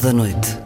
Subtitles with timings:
[0.00, 0.57] Da Noite.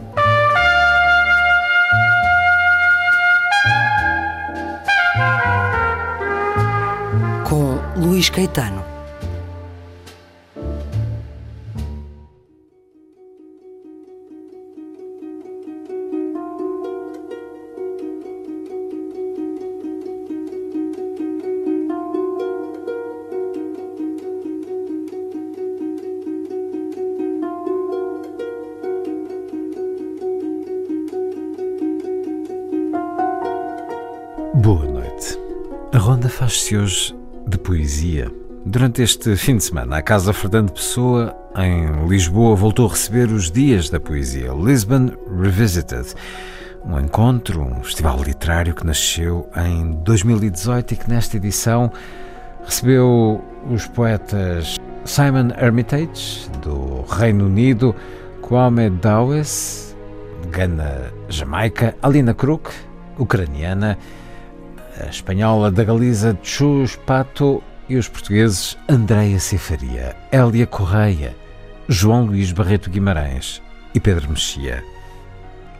[36.71, 37.13] Hoje
[37.45, 38.31] de poesia.
[38.65, 43.51] Durante este fim de semana, a Casa Fernando Pessoa, em Lisboa, voltou a receber os
[43.51, 45.11] Dias da Poesia, Lisbon
[45.41, 46.13] Revisited.
[46.85, 51.91] Um encontro, um festival literário que nasceu em 2018 e que nesta edição
[52.63, 57.93] recebeu os poetas Simon Hermitage, do Reino Unido,
[58.41, 59.93] Kwame Dawes,
[60.49, 62.71] Gana, Jamaica, Alina Kruk,
[63.19, 63.97] ucraniana,
[64.99, 71.35] a espanhola da Galiza Chus Pato e os portugueses Andreia Cefaria, Hélia Correia,
[71.87, 73.61] João Luís Barreto Guimarães
[73.93, 74.83] e Pedro Mexia.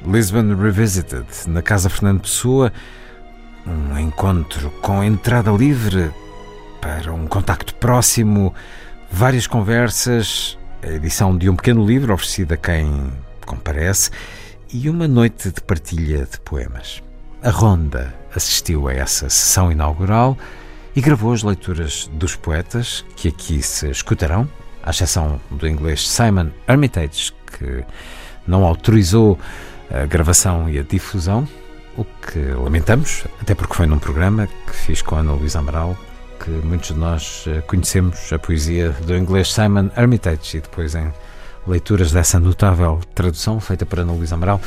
[0.05, 2.73] Lisbon Revisited, na Casa Fernando Pessoa,
[3.65, 6.11] um encontro com entrada livre
[6.81, 8.53] para um contacto próximo,
[9.09, 13.13] várias conversas, a edição de um pequeno livro oferecido a quem
[13.45, 14.11] comparece
[14.73, 17.01] e uma noite de partilha de poemas.
[17.43, 20.37] A Ronda assistiu a essa sessão inaugural
[20.95, 24.47] e gravou as leituras dos poetas que aqui se escutarão,
[24.81, 27.83] à exceção do inglês Simon Hermitage, que
[28.47, 29.37] não autorizou
[29.91, 31.45] a gravação e a difusão,
[31.97, 35.97] o que lamentamos, até porque foi num programa que fiz com Ana Luísa Amaral,
[36.39, 41.11] que muitos de nós eh, conhecemos a poesia do inglês Simon Hermitage e depois em
[41.67, 44.61] leituras dessa notável tradução feita por Ana Luísa Amaral.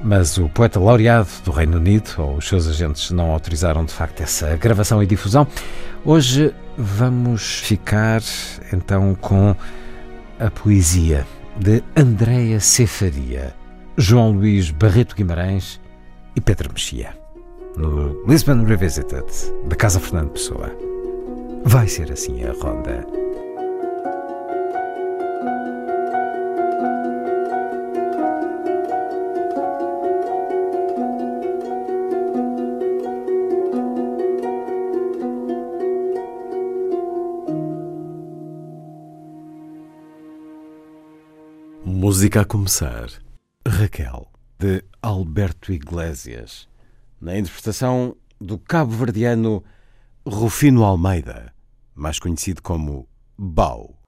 [0.00, 4.22] Mas o poeta laureado do Reino Unido, ou os seus agentes, não autorizaram de facto
[4.22, 5.46] essa gravação e difusão.
[6.04, 8.22] Hoje vamos ficar
[8.72, 9.56] então com
[10.38, 11.26] a poesia
[11.58, 13.54] de Andreia Cefaria,
[13.96, 15.80] João Luís Barreto Guimarães
[16.36, 17.16] e Pedro Mexia,
[17.76, 19.26] no Lisbon Revisited,
[19.66, 20.70] da Casa Fernando Pessoa.
[21.64, 23.25] Vai ser assim a ronda.
[42.16, 43.10] Música a começar.
[43.68, 44.26] Raquel,
[44.58, 46.66] de Alberto Iglesias,
[47.20, 49.62] na interpretação do cabo-verdiano
[50.26, 51.52] Rufino Almeida,
[51.94, 53.06] mais conhecido como
[53.36, 53.98] Bau.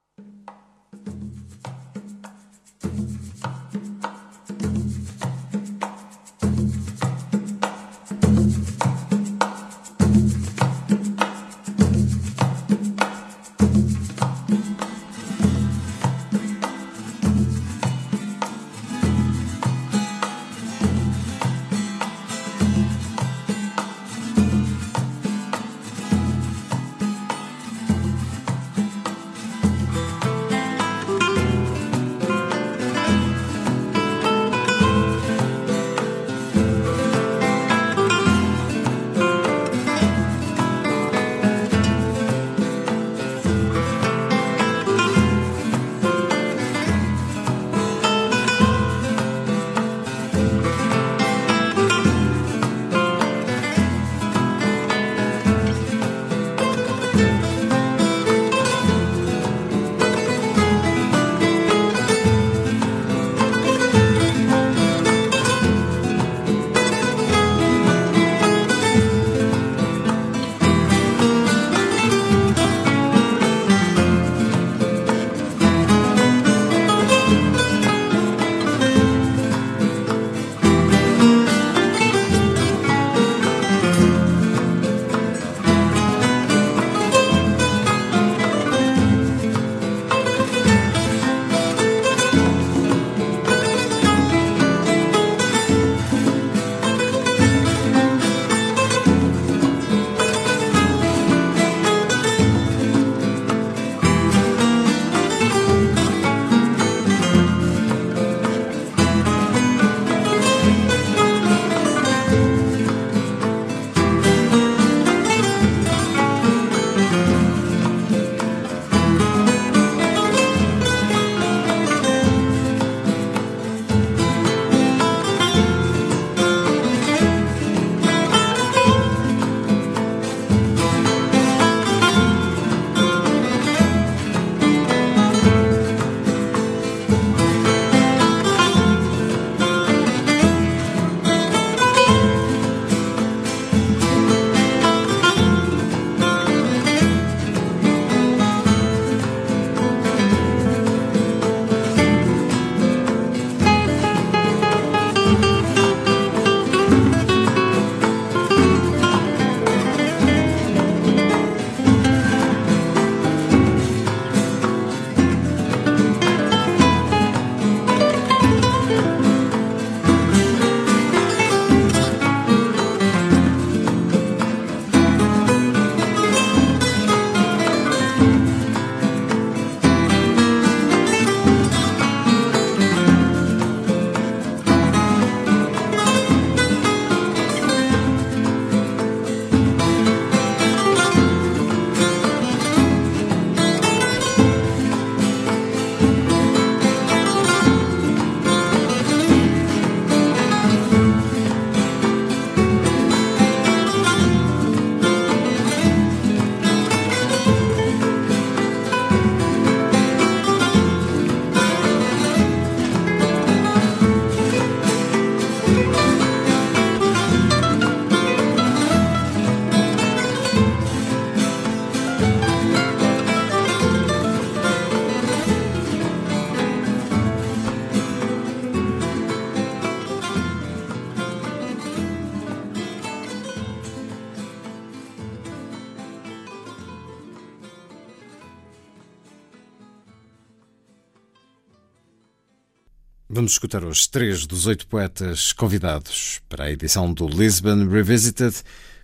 [243.39, 248.53] Vamos escutar hoje três dos oito poetas convidados para a edição do Lisbon Revisited,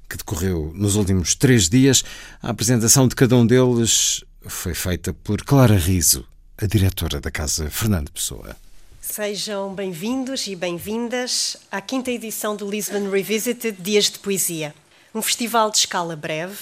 [0.09, 2.03] que decorreu nos últimos três dias.
[2.43, 6.27] A apresentação de cada um deles foi feita por Clara Riso,
[6.57, 8.57] a diretora da Casa Fernando Pessoa.
[8.99, 14.75] Sejam bem-vindos e bem-vindas à quinta edição do Lisbon Revisited Dias de Poesia,
[15.13, 16.57] um festival de escala breve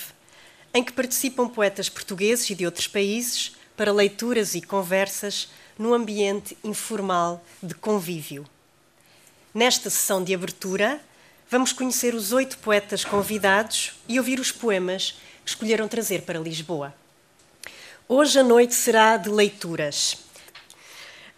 [0.75, 6.57] em que participam poetas portugueses e de outros países para leituras e conversas num ambiente
[6.63, 8.45] informal de convívio.
[9.53, 10.99] Nesta sessão de abertura,
[11.49, 16.93] vamos conhecer os oito poetas convidados e ouvir os poemas que escolheram trazer para Lisboa.
[18.07, 20.17] Hoje a noite será de leituras.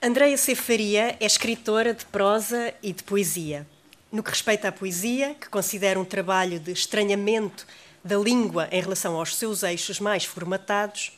[0.01, 3.67] Andreia Cefaria é escritora de prosa e de poesia.
[4.11, 7.65] No que respeita à poesia, que considera um trabalho de estranhamento
[8.03, 11.14] da língua em relação aos seus eixos mais formatados,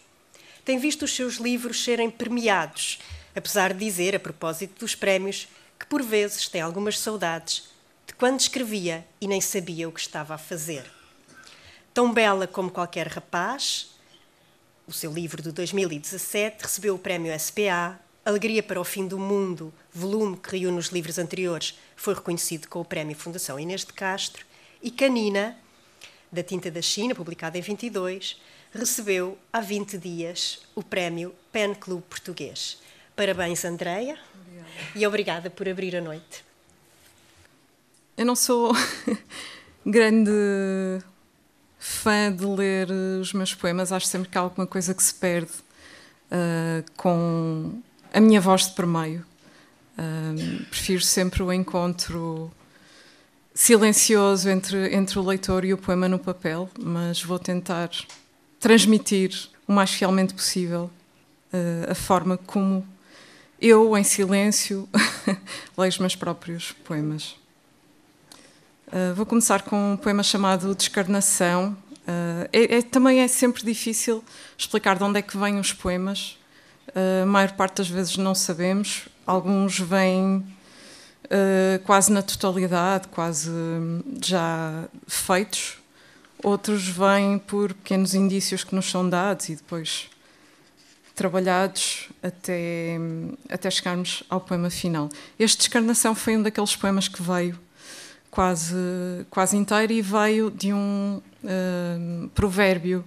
[0.67, 2.99] tem visto os seus livros serem premiados,
[3.33, 5.47] apesar de dizer, a propósito dos prémios,
[5.79, 7.69] que por vezes tem algumas saudades
[8.05, 10.83] de quando escrevia e nem sabia o que estava a fazer.
[11.93, 13.91] Tão bela como qualquer rapaz,
[14.85, 19.73] o seu livro de 2017 recebeu o prémio SPA, Alegria para o Fim do Mundo,
[19.93, 24.45] volume que reúne os livros anteriores, foi reconhecido com o prémio Fundação Inês de Castro,
[24.83, 25.57] e Canina,
[26.29, 28.35] da Tinta da China, publicado em 22,
[28.77, 32.77] recebeu há 20 dias o prémio Pen Club Português.
[33.15, 34.17] Parabéns, Andreia,
[34.95, 36.45] e obrigada por abrir a noite.
[38.15, 38.73] Eu não sou
[39.85, 40.31] grande
[41.77, 45.51] fã de ler os meus poemas, acho sempre que há alguma coisa que se perde
[46.31, 47.81] uh, com
[48.13, 49.25] a minha voz de permeio.
[49.97, 52.51] Uh, prefiro sempre o encontro
[53.53, 57.89] silencioso entre, entre o leitor e o poema no papel, mas vou tentar
[58.59, 60.89] transmitir o mais fielmente possível
[61.53, 62.87] uh, a forma como
[63.59, 64.87] eu, em silêncio,
[65.77, 67.35] leio os meus próprios poemas.
[68.87, 71.75] Uh, vou começar com um poema chamado Descarnação.
[71.91, 74.23] Uh, é, é, também é sempre difícil
[74.57, 76.37] explicar de onde é que vêm os poemas.
[77.21, 79.07] A maior parte das vezes não sabemos.
[79.25, 80.43] Alguns vêm
[81.83, 83.51] quase na totalidade, quase
[84.23, 85.77] já feitos,
[86.47, 90.09] outros vêm por pequenos indícios que nos são dados e depois
[91.13, 92.97] trabalhados até,
[93.49, 95.09] até chegarmos ao poema final.
[95.37, 97.59] Este Descarnação foi um daqueles poemas que veio
[98.31, 98.75] quase,
[99.29, 103.03] quase inteiro e veio de um uh, provérbio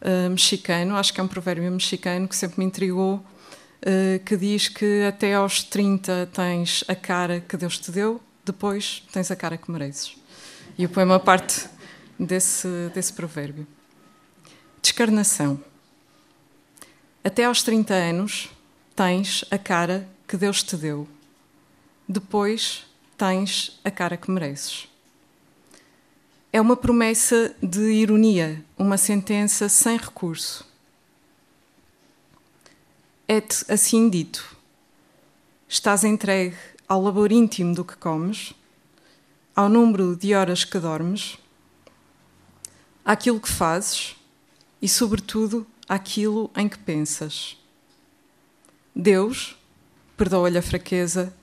[0.00, 4.68] uh, mexicano, acho que é um provérbio mexicano que sempre me intrigou, uh, que diz
[4.68, 9.56] que até aos 30 tens a cara que Deus te deu, depois tens a cara
[9.56, 10.16] que mereces.
[10.76, 11.73] E o poema parte
[12.18, 13.66] desse, desse provérbio.
[14.80, 15.62] Descarnação.
[17.22, 18.50] Até aos 30 anos
[18.94, 21.08] tens a cara que Deus te deu.
[22.08, 22.84] Depois
[23.16, 24.88] tens a cara que mereces.
[26.52, 30.64] É uma promessa de ironia, uma sentença sem recurso.
[33.26, 34.54] É-te assim dito.
[35.66, 36.56] Estás entregue
[36.86, 38.52] ao labor íntimo do que comes,
[39.56, 41.38] ao número de horas que dormes,
[43.04, 44.16] àquilo que fazes
[44.80, 47.56] e, sobretudo, àquilo em que pensas.
[48.94, 49.56] Deus,
[50.16, 51.34] perdoa-lhe a fraqueza,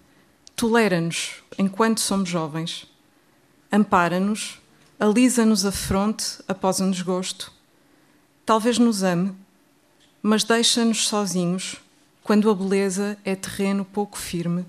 [0.55, 2.87] tolera-nos enquanto somos jovens,
[3.71, 4.59] ampara-nos,
[4.99, 7.51] alisa-nos a fronte após um desgosto,
[8.45, 9.35] talvez nos ame,
[10.21, 11.77] mas deixa-nos sozinhos
[12.23, 14.65] quando a beleza é terreno pouco firme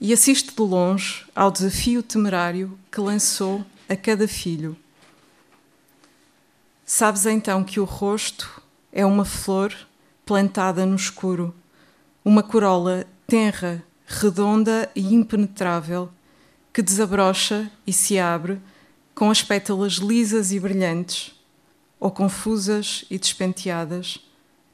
[0.00, 4.74] e assiste de longe ao desafio temerário que lançou a cada filho
[6.92, 9.72] Sabes então que o rosto é uma flor
[10.26, 11.54] plantada no escuro,
[12.24, 16.10] uma corola tenra, redonda e impenetrável,
[16.72, 18.60] que desabrocha e se abre
[19.14, 21.32] com as pétalas lisas e brilhantes,
[22.00, 24.18] ou confusas e despenteadas,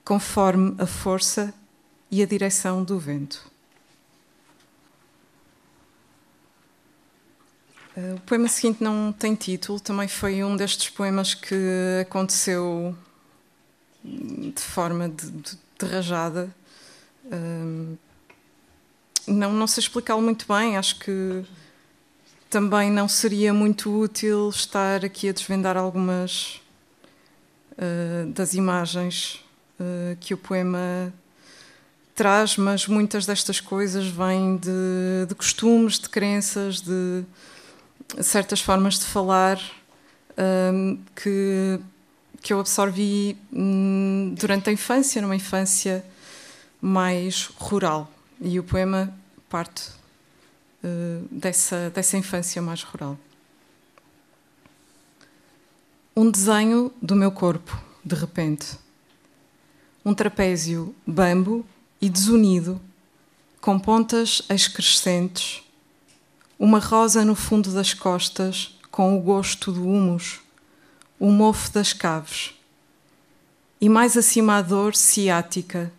[0.03, 1.53] conforme a força
[2.11, 3.56] e a direção do vento.
[8.15, 11.55] O poema seguinte não tem título, também foi um destes poemas que
[12.03, 12.95] aconteceu
[14.05, 16.55] de forma de, de, de rajada.
[17.25, 17.97] Um,
[19.27, 21.45] não, não sei explicá-lo muito bem, acho que
[22.49, 26.61] também não seria muito útil estar aqui a desvendar algumas
[27.73, 29.45] uh, das imagens
[29.81, 31.13] uh, que o poema
[32.15, 37.25] traz, mas muitas destas coisas vêm de, de costumes, de crenças, de
[38.21, 39.61] certas formas de falar
[40.73, 41.81] um, que,
[42.43, 46.05] que eu absorvi um, durante a infância, numa infância
[46.81, 48.11] mais rural.
[48.41, 49.15] E o poema
[49.49, 49.91] parte
[50.85, 53.19] uh, dessa, dessa infância mais rural.
[56.15, 58.79] Um desenho do meu corpo, de repente.
[60.05, 61.67] Um trapézio bambo
[62.01, 62.81] e desunido,
[63.61, 65.66] com pontas excrescentes,
[66.59, 70.41] uma rosa no fundo das costas, com o gosto do humus,
[71.19, 72.55] o mofo das caves.
[73.81, 75.93] E mais acima a dor ciática,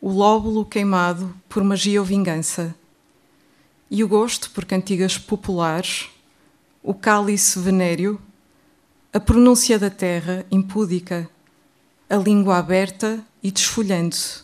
[0.00, 2.74] o lóbulo queimado por magia ou vingança.
[3.90, 6.10] E o gosto por cantigas populares,
[6.82, 8.20] o cálice venéreo,
[9.12, 11.28] a pronúncia da terra impúdica,
[12.08, 14.42] a língua aberta e desfolhando-se,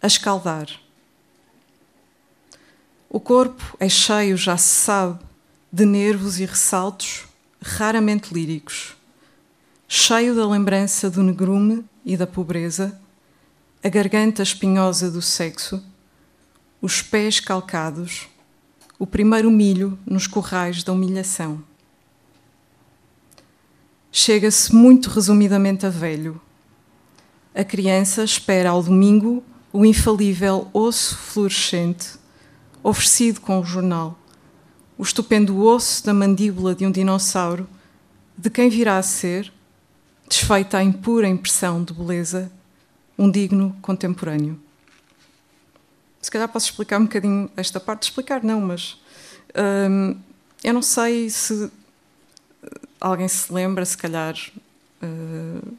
[0.00, 0.85] a escaldar.
[3.16, 5.18] O corpo é cheio, já se sabe,
[5.72, 7.24] de nervos e ressaltos
[7.62, 8.94] raramente líricos,
[9.88, 13.00] cheio da lembrança do negrume e da pobreza,
[13.82, 15.82] a garganta espinhosa do sexo,
[16.78, 18.28] os pés calcados,
[18.98, 21.64] o primeiro milho nos corrais da humilhação.
[24.12, 26.38] Chega-se muito resumidamente a velho.
[27.54, 29.42] A criança espera ao domingo
[29.72, 32.25] o infalível osso fluorescente
[32.88, 34.16] oferecido com o jornal,
[34.96, 37.68] o estupendo osso da mandíbula de um dinossauro,
[38.38, 39.52] de quem virá a ser,
[40.28, 42.50] desfeita a impura impressão de beleza,
[43.18, 44.60] um digno contemporâneo.
[46.22, 48.96] Se calhar posso explicar um bocadinho esta parte, explicar não, mas
[49.90, 50.16] hum,
[50.62, 51.68] eu não sei se
[53.00, 54.36] alguém se lembra, se calhar
[55.02, 55.76] uh,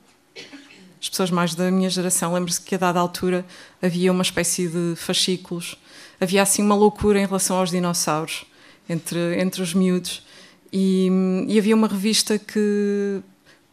[1.02, 3.46] as pessoas mais da minha geração lembram-se que a dada altura
[3.82, 5.78] havia uma espécie de fascículos,
[6.20, 8.46] havia assim uma loucura em relação aos dinossauros
[8.90, 10.24] entre, entre os miúdos
[10.72, 11.10] e,
[11.48, 13.22] e havia uma revista que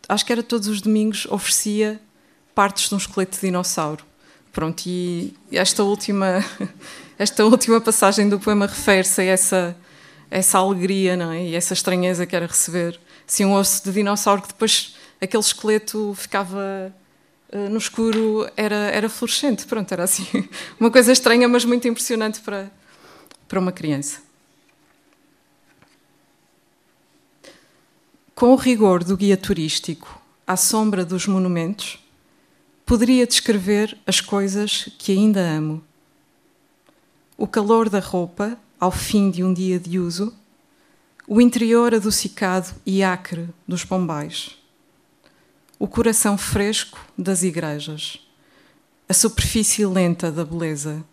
[0.08, 2.00] acho que era todos os domingos oferecia
[2.54, 4.04] partes de um esqueleto de dinossauro.
[4.52, 6.44] Pronto, e esta última,
[7.18, 9.76] esta última passagem do poema refere-se a essa,
[10.30, 11.42] essa alegria não é?
[11.42, 16.14] e essa estranheza que era receber assim, um osso de dinossauro que depois aquele esqueleto
[16.16, 16.94] ficava
[17.70, 19.64] no escuro, era, era fluorescente.
[19.66, 20.26] Pronto, era assim
[20.78, 22.70] uma coisa estranha, mas muito impressionante para,
[23.48, 24.20] para uma criança.
[28.34, 32.04] Com o rigor do guia turístico, à sombra dos monumentos,
[32.84, 35.82] poderia descrever as coisas que ainda amo.
[37.36, 40.34] O calor da roupa, ao fim de um dia de uso,
[41.26, 44.58] o interior adocicado e acre dos pombais,
[45.78, 48.20] o coração fresco das igrejas,
[49.08, 51.04] a superfície lenta da beleza,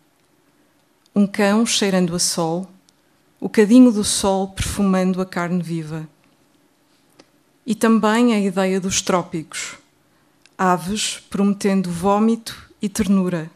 [1.16, 2.70] um cão cheirando a sol,
[3.40, 6.08] o cadinho do sol perfumando a carne viva.
[7.66, 9.76] E também a ideia dos trópicos,
[10.58, 13.50] aves prometendo vômito e ternura,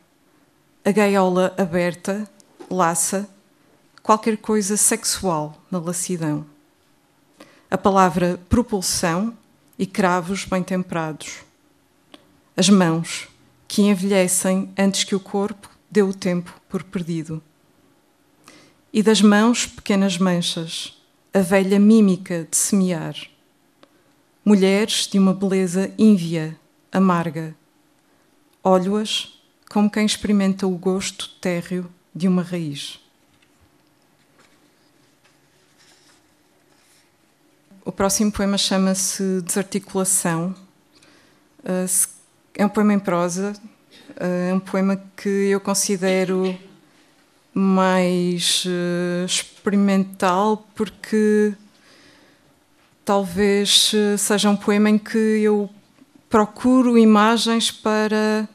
[0.84, 2.30] a gaiola aberta,
[2.70, 3.30] laça,
[4.02, 6.46] qualquer coisa sexual na lassidão.
[7.70, 9.36] A palavra propulsão
[9.78, 11.38] e cravos bem temperados.
[12.56, 13.28] As mãos,
[13.68, 17.42] que envelhecem antes que o corpo dê o tempo por perdido.
[18.94, 20.98] E das mãos, pequenas manchas,
[21.34, 23.16] a velha mímica de semear.
[24.44, 26.58] Mulheres de uma beleza ínvia,
[26.92, 27.56] amarga.
[28.64, 29.40] Olho-as
[29.70, 33.05] como quem experimenta o gosto térreo de uma raiz.
[37.88, 40.56] O próximo poema chama-se Desarticulação.
[41.60, 42.10] Uh,
[42.56, 43.54] é um poema em prosa,
[44.10, 46.58] uh, é um poema que eu considero
[47.54, 51.54] mais uh, experimental porque
[53.06, 55.70] talvez seja um poema em que eu
[56.28, 58.50] procuro imagens para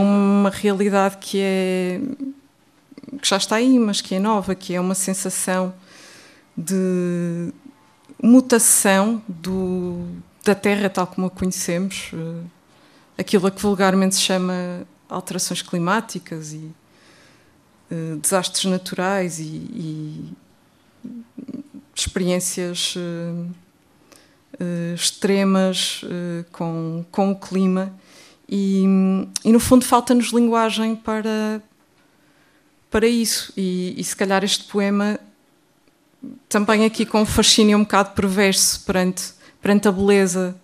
[0.00, 2.00] uma realidade que é
[3.20, 5.74] que já está aí, mas que é nova, que é uma sensação
[6.58, 7.52] de,
[8.22, 10.04] mutação do,
[10.44, 12.44] da Terra tal como a conhecemos, uh,
[13.16, 16.70] aquilo a que vulgarmente se chama alterações climáticas e
[17.90, 20.32] uh, desastres naturais e, e
[21.94, 23.46] experiências uh,
[24.94, 26.00] extremas
[26.50, 27.94] com, com o clima.
[28.48, 28.82] E,
[29.44, 31.62] e no fundo falta-nos linguagem para,
[32.90, 33.52] para isso.
[33.56, 35.20] E, e se calhar este poema
[36.48, 40.56] também aqui com fascínio um bocado perverso perante, perante a beleza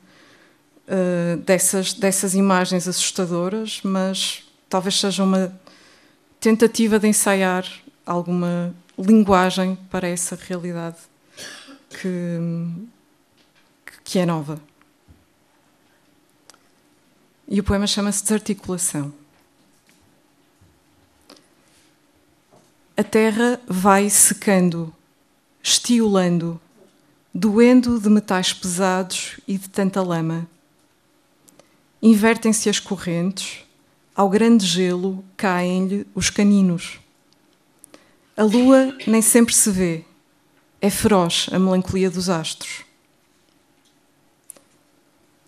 [0.89, 5.53] uh, dessas, dessas imagens assustadoras, mas talvez seja uma
[6.41, 7.65] tentativa de ensaiar
[8.05, 10.97] alguma linguagem para essa realidade
[11.91, 12.39] que,
[14.05, 14.61] que é nova.
[17.47, 19.13] E o poema chama-se Desarticulação.
[22.97, 24.95] A terra vai secando,
[25.67, 26.61] estiolando,
[27.33, 30.47] doendo de metais pesados e de tanta lama.
[32.03, 33.65] Invertem-se as correntes,
[34.15, 37.01] ao grande gelo caem-lhe os caninos.
[38.37, 40.05] A lua nem sempre se vê,
[40.83, 42.85] é feroz a melancolia dos astros.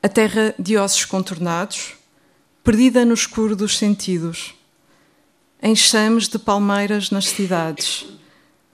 [0.02, 1.92] A terra de ossos contornados,
[2.64, 4.54] perdida no escuro dos sentidos,
[5.62, 8.06] enxames de palmeiras nas cidades,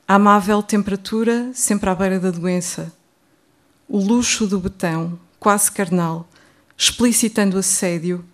[0.06, 2.92] amável temperatura sempre à beira da doença,
[3.88, 6.28] o luxo do betão, quase carnal,
[6.76, 8.24] explicitando assédio,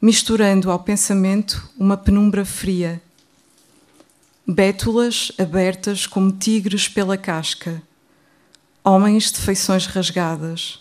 [0.00, 3.02] misturando ao pensamento uma penumbra fria.
[4.46, 7.82] Bétulas abertas como tigres pela casca,
[8.82, 10.80] homens de feições rasgadas,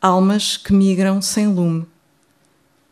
[0.00, 1.86] almas que migram sem lume,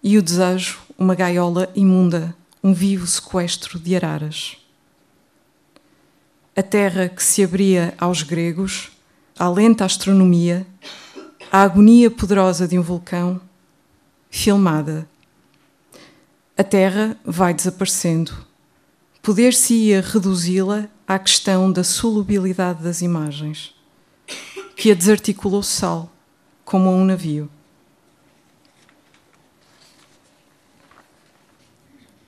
[0.02, 4.58] e o desejo, uma gaiola imunda um vivo sequestro de araras.
[6.59, 8.90] A terra que se abria aos gregos,
[9.38, 10.66] a lenta astronomia,
[11.53, 13.40] a agonia poderosa de um vulcão,
[14.29, 15.09] filmada.
[16.57, 18.44] A terra vai desaparecendo.
[19.23, 23.73] Poder-se-ia reduzi-la à questão da solubilidade das imagens,
[24.75, 26.11] que a desarticulou sal,
[26.64, 27.49] como a um navio.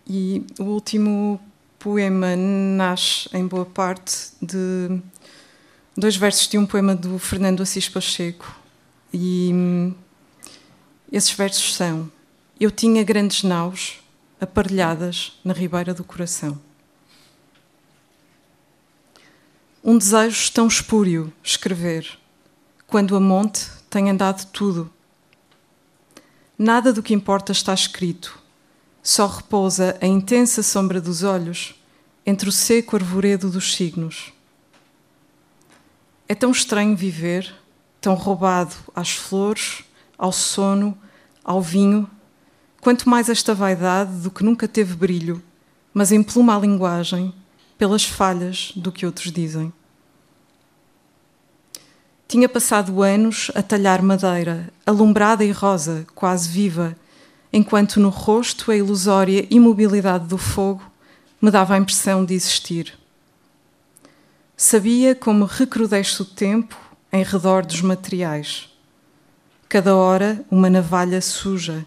[0.07, 1.41] E o último
[1.81, 5.01] poema nasce, em boa parte, de
[5.97, 8.55] dois versos de um poema do Fernando Assis Pacheco.
[9.13, 9.95] E hum,
[11.11, 12.13] esses versos são:
[12.61, 13.99] Eu tinha grandes naus
[14.39, 16.61] aparelhadas na ribeira do coração.
[19.83, 22.07] Um desejo tão espúrio escrever,
[22.87, 24.93] quando a monte tem andado tudo.
[26.59, 28.39] Nada do que importa está escrito,
[29.03, 31.75] só repousa a intensa sombra dos olhos
[32.25, 34.33] entre o seco arvoredo dos signos.
[36.29, 37.55] É tão estranho viver,
[38.01, 39.85] tão roubado às flores,
[40.17, 40.97] ao sono,
[41.43, 42.09] ao vinho,
[42.81, 45.43] quanto mais esta vaidade do que nunca teve brilho,
[45.93, 47.35] mas empluma a linguagem
[47.77, 49.73] pelas falhas do que outros dizem.
[52.29, 56.97] Tinha passado anos a talhar madeira, alumbrada e rosa, quase viva,
[57.53, 60.83] enquanto no rosto a ilusória imobilidade do fogo
[61.41, 62.99] me dava a impressão de existir.
[64.57, 66.79] Sabia como recrudesce o tempo
[67.13, 68.69] em redor dos materiais.
[69.69, 71.87] Cada hora uma navalha suja,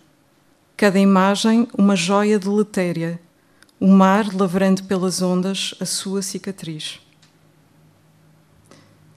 [0.76, 3.19] cada imagem uma joia deletéria,
[3.80, 6.99] o mar lavrando pelas ondas a sua cicatriz.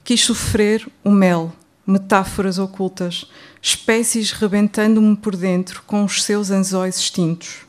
[0.03, 1.51] Quis sofrer o mel
[1.87, 7.65] metáforas ocultas, espécies rebentando-me por dentro com os seus anzóis extintos.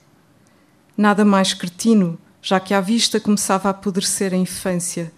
[0.97, 5.13] Nada mais cretino, já que à vista começava a apodrecer a infância,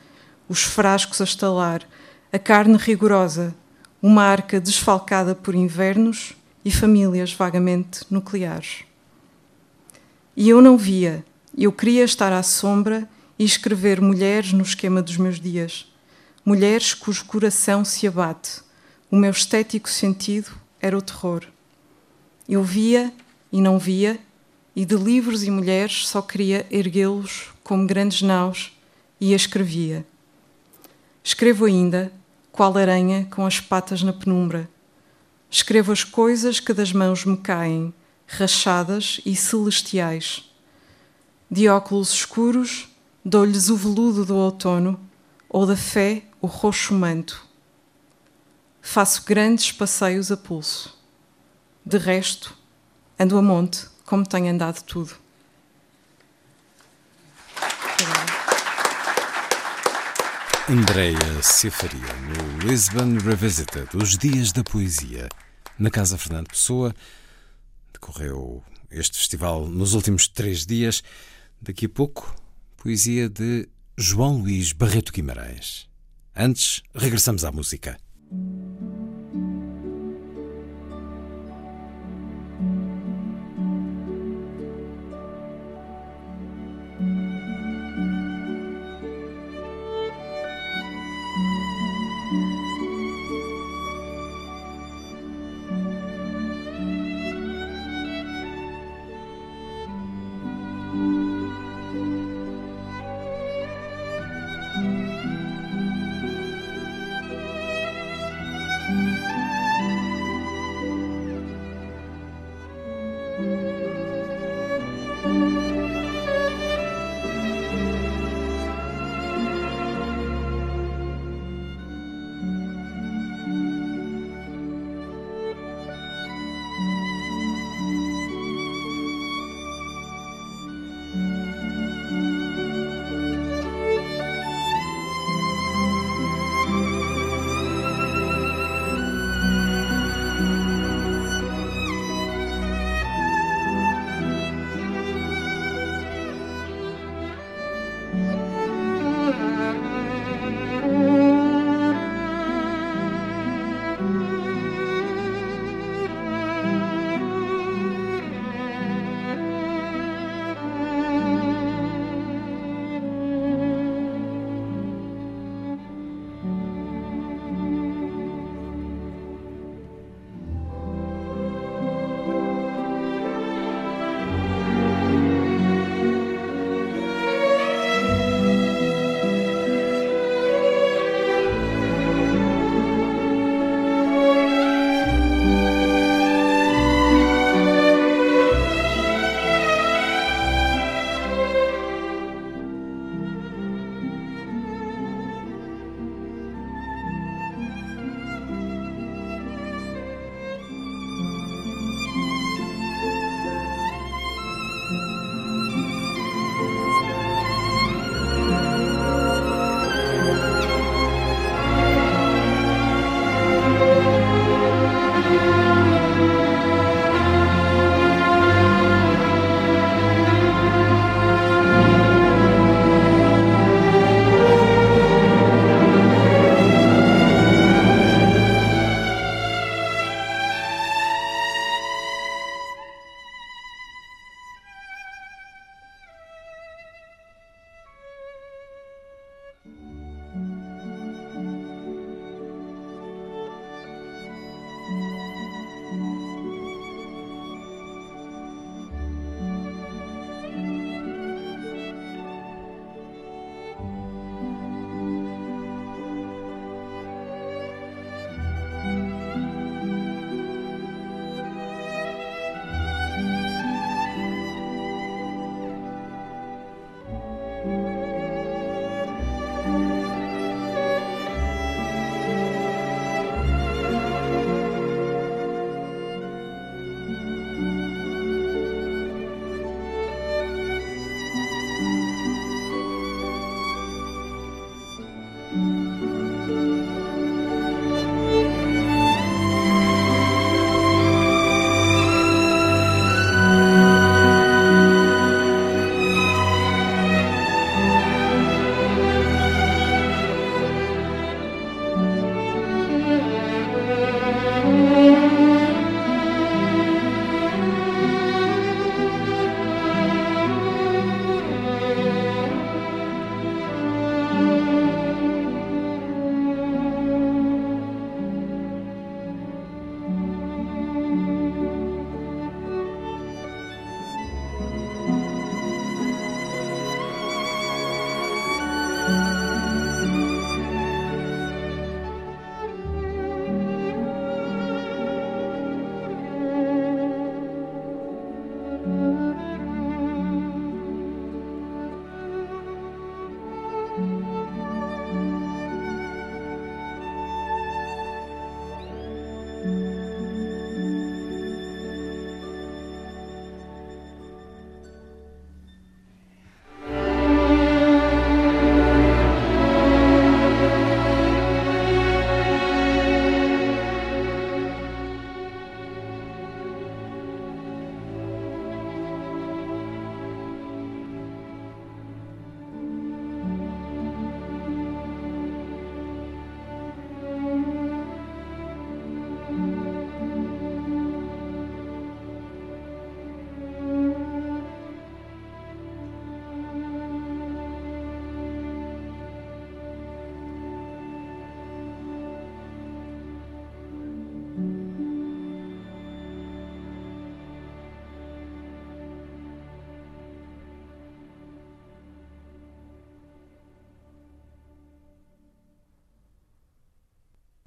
[0.46, 1.82] os frascos a estalar,
[2.30, 3.54] a carne rigorosa,
[4.02, 8.84] uma arca desfalcada por invernos e famílias vagamente nucleares.
[10.36, 11.24] E eu não via,
[11.56, 13.08] eu queria estar à sombra
[13.38, 15.90] e escrever mulheres no esquema dos meus dias,
[16.44, 18.62] mulheres cujo coração se abate
[19.10, 21.44] o meu estético sentido era o terror.
[22.48, 23.12] Eu via
[23.50, 24.20] e não via,
[24.74, 28.72] e de livros e mulheres só queria erguê-los como grandes naus
[29.20, 30.06] e a escrevia.
[31.24, 32.12] Escrevo ainda,
[32.52, 34.70] qual aranha com as patas na penumbra.
[35.50, 37.92] Escrevo as coisas que das mãos me caem,
[38.28, 40.48] rachadas e celestiais.
[41.50, 42.88] De óculos escuros,
[43.24, 45.00] dou-lhes o veludo do outono,
[45.48, 47.49] ou da fé o roxo manto
[48.80, 50.98] faço grandes passeios a pulso.
[51.84, 52.56] De resto,
[53.18, 55.14] ando a monte, como tenho andado tudo.
[60.68, 65.28] Andreia Cefaria, no Lisbon Revisited, os Dias da Poesia,
[65.78, 66.94] na Casa Fernando Pessoa.
[67.92, 71.02] Decorreu este festival nos últimos três dias.
[71.60, 72.34] Daqui a pouco,
[72.76, 75.88] poesia de João Luís Barreto Guimarães.
[76.36, 77.98] Antes, regressamos à música.
[78.30, 78.99] Thank you.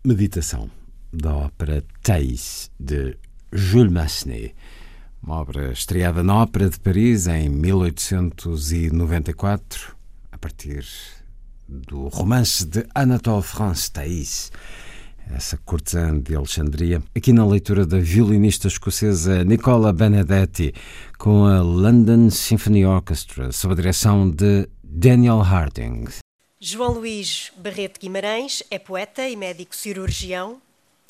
[0.06, 0.70] Meditação,
[1.14, 3.16] da ópera Thais, de
[3.54, 4.54] Jules Massenet,
[5.24, 9.96] uma obra estreada na Ópera de Paris em 1894,
[10.30, 10.86] a partir
[11.70, 14.52] do romance de Anatole France Thais,
[15.32, 20.74] essa cortesã de Alexandria, aqui na leitura da violinista escocesa Nicola Benedetti,
[21.18, 26.08] com a London Symphony Orchestra, sob a direção de Daniel Harding.
[26.66, 30.62] João Luís Barreto Guimarães é poeta e médico cirurgião.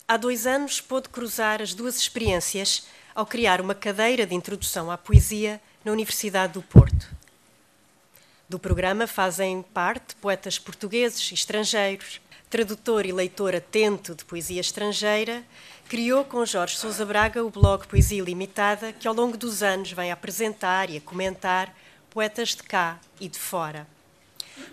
[0.07, 4.97] Há dois anos pôde cruzar as duas experiências ao criar uma cadeira de introdução à
[4.97, 7.07] poesia na Universidade do Porto.
[8.49, 12.19] Do programa fazem parte poetas portugueses e estrangeiros.
[12.49, 15.43] Tradutor e leitor atento de poesia estrangeira,
[15.87, 20.11] criou com Jorge Sousa Braga o blog Poesia Limitada, que ao longo dos anos vem
[20.11, 21.71] apresentar e a comentar
[22.09, 23.92] poetas de cá e de fora.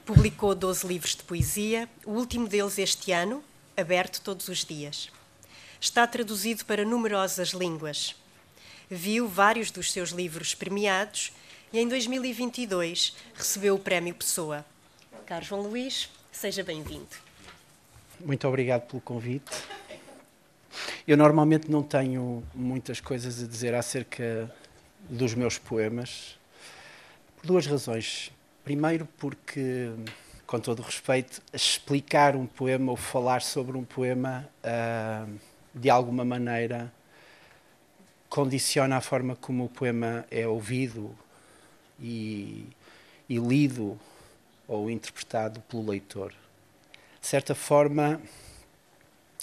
[0.05, 3.43] Publicou 12 livros de poesia, o último deles este ano,
[3.77, 5.11] aberto todos os dias.
[5.81, 8.15] Está traduzido para numerosas línguas
[8.91, 11.33] viu vários dos seus livros premiados
[11.73, 14.67] e em 2022 recebeu o Prémio Pessoa.
[15.25, 17.07] Caro João Luís, seja bem-vindo.
[18.19, 19.51] Muito obrigado pelo convite.
[21.07, 24.53] Eu normalmente não tenho muitas coisas a dizer acerca
[25.09, 26.37] dos meus poemas,
[27.37, 28.33] por duas razões.
[28.65, 29.91] Primeiro, porque,
[30.47, 35.39] com todo o respeito, explicar um poema ou falar sobre um poema, uh,
[35.75, 36.93] de alguma maneira,
[38.29, 41.17] condiciona a forma como o poema é ouvido
[41.99, 42.67] e,
[43.29, 43.99] e lido
[44.69, 46.33] ou interpretado pelo leitor.
[47.21, 48.21] De certa forma,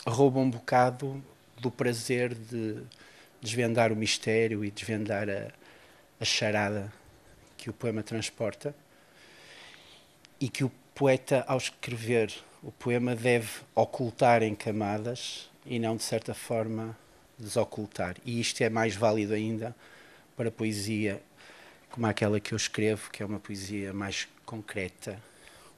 [0.05, 1.21] rouba um bocado
[1.59, 2.81] do prazer de
[3.41, 5.51] desvendar o mistério e desvendar a,
[6.19, 6.93] a charada
[7.57, 8.75] que o poema transporta
[10.39, 16.03] e que o poeta, ao escrever o poema, deve ocultar em camadas e não, de
[16.03, 16.97] certa forma,
[17.37, 18.15] desocultar.
[18.25, 19.75] E isto é mais válido ainda
[20.35, 21.21] para poesia
[21.89, 25.19] como aquela que eu escrevo, que é uma poesia mais concreta,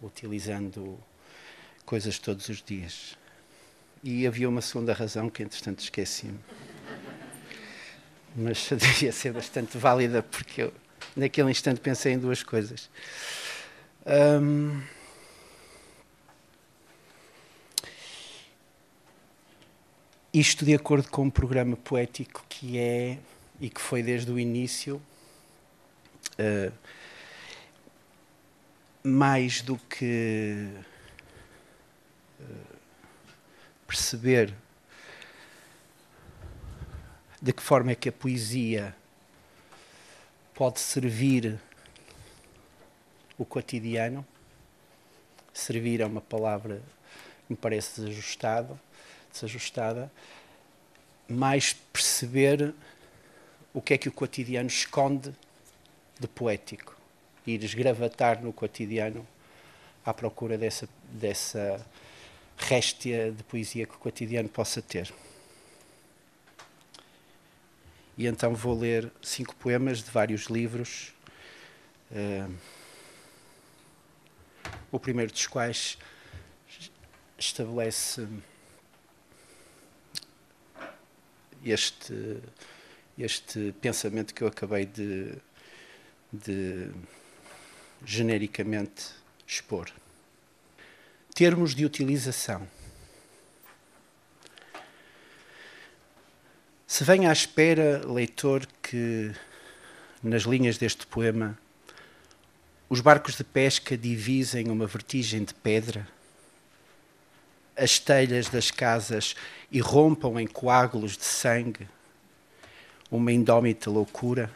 [0.02, 1.00] utilizando
[1.86, 3.18] coisas todos os dias.
[4.04, 6.40] E havia uma segunda razão que, entretanto, esqueci-me.
[8.36, 10.74] Mas devia ser bastante válida, porque eu,
[11.16, 12.90] naquele instante, pensei em duas coisas.
[14.10, 14.82] Um,
[20.34, 23.20] Isto de acordo com um programa poético que é
[23.62, 25.00] e que foi desde o início
[26.40, 26.74] uh,
[29.04, 30.70] mais do que
[32.40, 32.78] uh,
[33.86, 34.54] perceber
[37.40, 38.96] de que forma é que a poesia
[40.56, 41.60] pode servir
[43.40, 44.24] o cotidiano.
[45.52, 46.80] Servir é uma palavra
[47.50, 48.80] me parece desajustada
[49.32, 50.12] desajustada,
[51.28, 52.74] mais perceber
[53.74, 55.34] o que é que o cotidiano esconde
[56.20, 56.96] de poético
[57.46, 59.26] e esgravatar no cotidiano
[60.06, 61.86] à procura dessa, dessa
[62.58, 65.14] réstia de poesia que o cotidiano possa ter.
[68.18, 71.14] E então vou ler cinco poemas de vários livros.
[72.12, 72.54] Uh,
[74.92, 75.98] o primeiro dos quais
[77.38, 78.28] estabelece
[81.64, 82.42] este,
[83.18, 85.34] este pensamento que eu acabei de,
[86.32, 86.92] de
[88.06, 89.14] genericamente
[89.48, 89.92] expor.
[91.34, 92.68] Termos de utilização.
[96.88, 99.32] Se vem à espera, leitor, que
[100.24, 101.58] nas linhas deste poema
[102.90, 106.08] os barcos de pesca divisem uma vertigem de pedra,
[107.78, 109.36] as telhas das casas
[109.72, 111.88] irrompam em coágulos de sangue,
[113.12, 114.52] uma indómita loucura,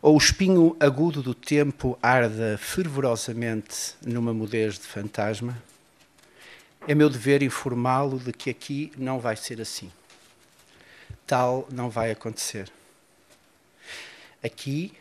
[0.00, 5.62] ou o espinho agudo do tempo arda fervorosamente numa mudez de fantasma,
[6.88, 9.92] é meu dever informá-lo de que aqui não vai ser assim.
[11.24, 12.72] Tal não vai acontecer.
[14.42, 14.92] Aqui,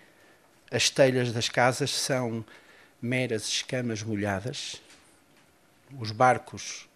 [0.71, 2.43] as telhas das casas são
[3.01, 4.81] meras escamas molhadas,
[5.99, 6.87] os barcos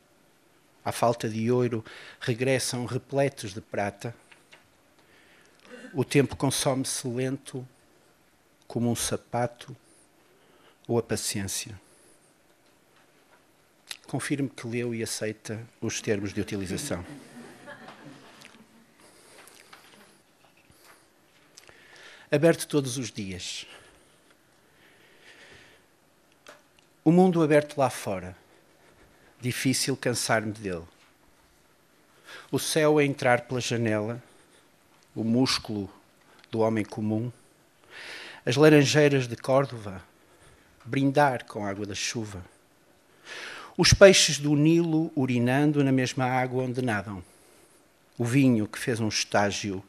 [0.86, 1.84] à falta de ouro,
[2.20, 4.16] regressam repletos de prata.
[5.92, 7.68] O tempo consome-se lento
[8.68, 9.76] como um sapato
[10.88, 11.80] ou a paciência.
[14.06, 17.04] Confirme que leu e aceita os termos de utilização.
[22.32, 23.68] Aberto todos os dias.
[27.04, 28.36] O mundo aberto lá fora
[29.40, 30.84] difícil cansar-me dele.
[32.52, 34.22] o céu a entrar pela janela,
[35.16, 35.88] o músculo
[36.50, 37.32] do homem comum,
[38.44, 40.04] as laranjeiras de Córdoba,
[40.84, 42.44] brindar com a água da chuva,
[43.78, 47.24] os peixes do Nilo urinando na mesma água onde nadam,
[48.18, 49.84] o vinho que fez um estágio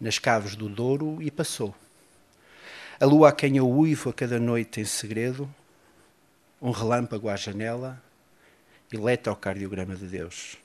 [0.00, 1.74] nas caves do Douro e passou,
[2.98, 5.52] a lua a quem eu uivo a cada noite em segredo,
[6.60, 8.02] um relâmpago à janela,
[8.92, 10.56] eletrocardiograma de Deus.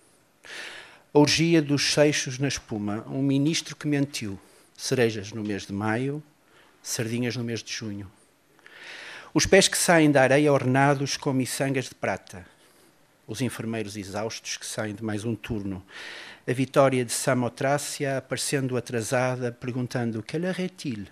[1.13, 4.39] A orgia dos seixos na espuma, um ministro que mentiu,
[4.75, 6.21] cerejas no mês de maio,
[6.83, 8.11] sardinhas no mês de junho.
[9.33, 12.45] Os pés que saem da areia ornados com miçangas de prata.
[13.27, 15.85] Os enfermeiros exaustos que saem de mais um turno.
[16.47, 21.07] A vitória de Samotrácia aparecendo atrasada, perguntando que est-il?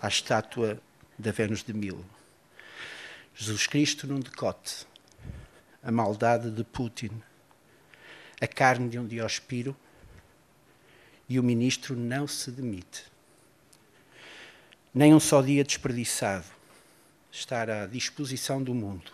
[0.00, 0.80] À estátua
[1.18, 2.04] da Vênus de Milo.
[3.34, 4.86] Jesus Cristo num decote.
[5.82, 7.22] A maldade de Putin.
[8.40, 9.74] A carne de um Diospiro.
[11.28, 13.04] E o ministro não se demite
[14.98, 16.46] nem um só dia desperdiçado,
[17.30, 19.12] estar à disposição do mundo,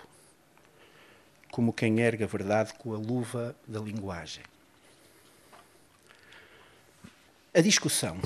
[1.54, 4.42] como quem erga a verdade com a luva da linguagem.
[7.54, 8.20] A discussão.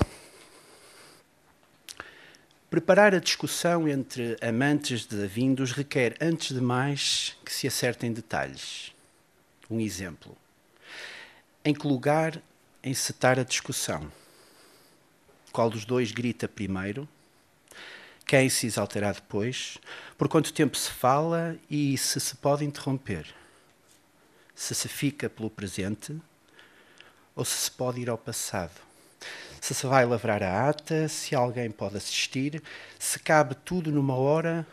[2.71, 8.95] Preparar a discussão entre amantes de vindos requer, antes de mais, que se acertem detalhes.
[9.69, 10.35] Um exemplo.
[11.63, 12.41] Em que lugar
[12.83, 14.11] encetar a discussão?
[15.51, 17.07] Qual dos dois grita primeiro?
[18.29, 19.79] quem se exaltará depois,
[20.19, 23.25] por quanto tempo se fala e se se pode interromper,
[24.53, 26.13] se se fica pelo presente
[27.33, 28.81] ou se se pode ir ao passado,
[29.61, 32.61] se se vai lavrar a ata, se alguém pode assistir,
[32.99, 34.67] se cabe tudo numa hora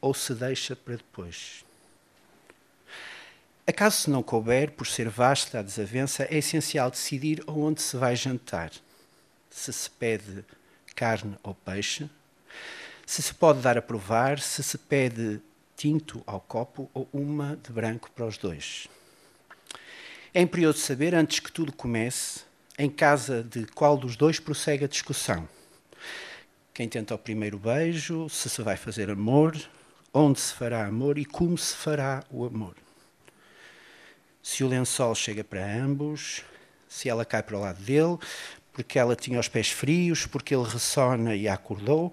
[0.00, 1.64] ou se deixa para depois.
[3.64, 8.16] Acaso se não couber, por ser vasta a desavença, é essencial decidir onde se vai
[8.16, 8.72] jantar.
[9.48, 10.44] Se se pede
[10.96, 12.10] carne ou peixe,
[13.06, 15.40] se se pode dar a provar, se se pede
[15.76, 18.88] tinto ao copo ou uma de branco para os dois.
[20.32, 22.40] É imperioso saber, antes que tudo comece,
[22.78, 25.48] em casa de qual dos dois prossegue a discussão.
[26.72, 29.56] Quem tenta o primeiro beijo, se se vai fazer amor,
[30.12, 32.76] onde se fará amor e como se fará o amor.
[34.42, 36.42] Se o lençol chega para ambos,
[36.88, 38.18] se ela cai para o lado dele,
[38.72, 42.12] porque ela tinha os pés frios, porque ele ressona e acordou,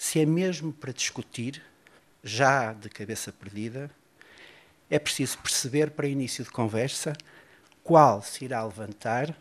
[0.00, 1.62] se é mesmo para discutir,
[2.24, 3.90] já de cabeça perdida,
[4.88, 7.12] é preciso perceber para início de conversa
[7.84, 9.36] qual se irá levantar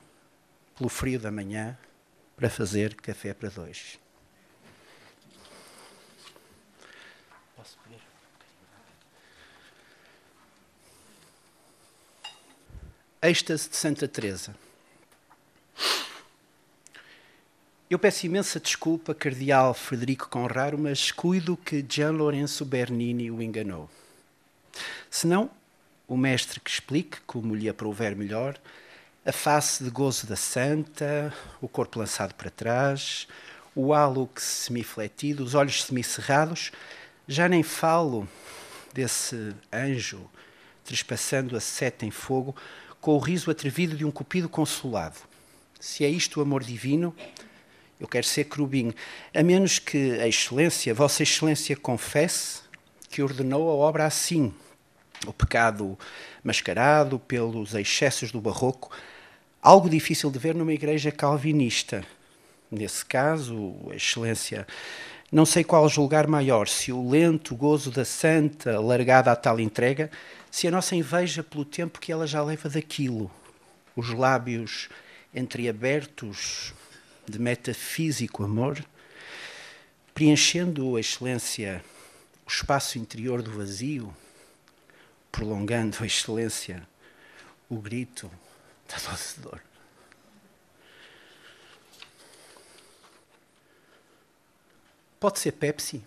[0.77, 1.77] pelo frio da manhã
[2.35, 3.97] para fazer café para dois.
[13.21, 14.53] Êxtase de Santa Teresa.
[17.89, 23.89] Eu peço imensa desculpa, Cardeal Frederico Conraro, mas cuido que Gian Lorenzo Bernini o enganou.
[25.09, 25.49] Senão,
[26.07, 28.59] o mestre que explique, como lhe aprouver melhor,
[29.25, 33.27] a face de gozo da santa, o corpo lançado para trás,
[33.75, 36.71] o halo semifletido, os olhos semicerrados,
[37.27, 38.29] já nem falo
[38.93, 40.29] desse anjo
[40.85, 42.55] trespassando a seta em fogo
[43.01, 45.17] com o riso atrevido de um cupido consolado.
[45.79, 47.15] Se é isto o amor divino,
[47.99, 48.93] eu quero ser querubim.
[49.33, 52.61] A menos que a Excelência, Vossa Excelência, confesse
[53.09, 54.53] que ordenou a obra assim.
[55.27, 55.99] O pecado
[56.43, 58.89] mascarado pelos excessos do barroco,
[59.61, 62.05] algo difícil de ver numa igreja calvinista.
[62.71, 64.65] Nesse caso, Excelência,
[65.31, 70.09] não sei qual julgar maior, se o lento gozo da santa largada a tal entrega,
[70.49, 73.29] se a nossa inveja pelo tempo que ela já leva daquilo,
[73.95, 74.89] os lábios
[75.35, 76.73] entreabertos,
[77.29, 78.83] de metafísico amor,
[80.13, 81.83] preenchendo a excelência,
[82.45, 84.13] o espaço interior do vazio,
[85.31, 86.85] prolongando a excelência,
[87.69, 88.29] o grito
[88.87, 89.61] da doce dor.
[95.19, 96.03] Pode ser Pepsi.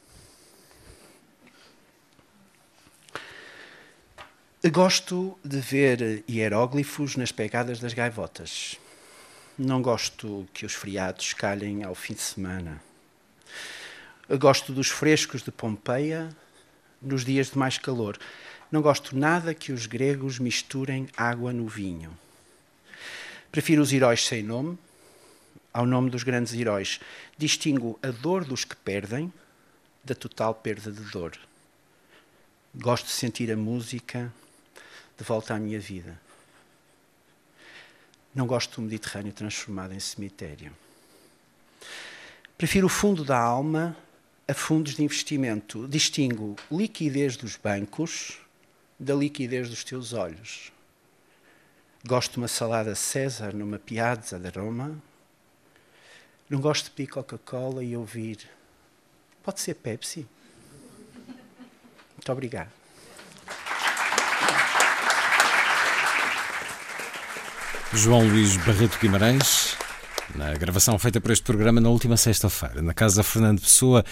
[4.70, 8.78] Gosto de ver hieróglifos nas pegadas das gaivotas.
[9.64, 12.82] Não gosto que os feriados calhem ao fim de semana.
[14.28, 16.34] Eu gosto dos frescos de Pompeia
[17.00, 18.18] nos dias de mais calor.
[18.72, 22.10] Não gosto nada que os gregos misturem água no vinho.
[23.52, 24.76] Prefiro os heróis sem nome
[25.72, 26.98] ao nome dos grandes heróis.
[27.38, 29.32] Distingo a dor dos que perdem
[30.02, 31.38] da total perda de dor.
[32.74, 34.34] Gosto de sentir a música
[35.16, 36.18] de volta à minha vida.
[38.34, 40.72] Não gosto do Mediterrâneo transformado em cemitério.
[42.56, 43.96] Prefiro o fundo da alma
[44.48, 45.86] a fundos de investimento.
[45.86, 48.38] Distingo liquidez dos bancos
[48.98, 50.72] da liquidez dos teus olhos.
[52.06, 54.96] Gosto de uma salada César numa piazza de Roma.
[56.48, 58.48] Não gosto de pedir Coca-Cola e ouvir.
[59.42, 60.26] Pode ser Pepsi?
[62.16, 62.81] Muito obrigado.
[67.94, 69.76] João Luís Barreto Guimarães,
[70.34, 74.02] na gravação feita para este programa na última sexta-feira, na Casa Fernando Pessoa,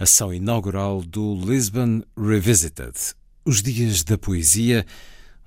[0.00, 2.92] ação inaugural do Lisbon Revisited.
[3.44, 4.84] Os Dias da Poesia,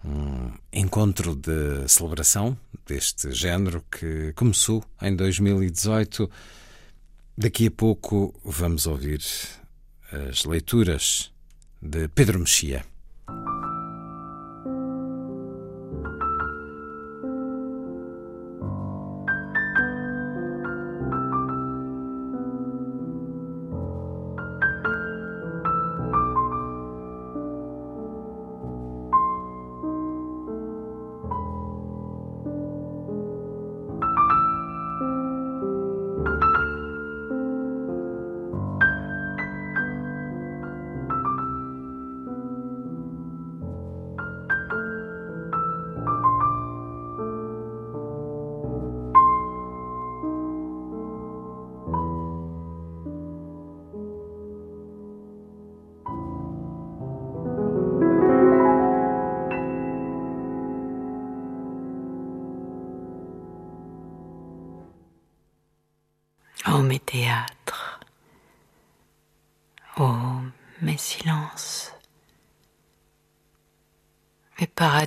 [0.04, 2.58] um encontro de celebração
[2.88, 6.30] deste género que começou em 2018.
[7.38, 9.22] Daqui a pouco vamos ouvir
[10.30, 11.32] as leituras
[11.82, 12.93] de Pedro Mexia.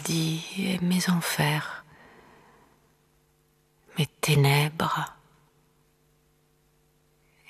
[0.08, 1.84] Et mes enfers,
[3.98, 5.16] mes ténèbres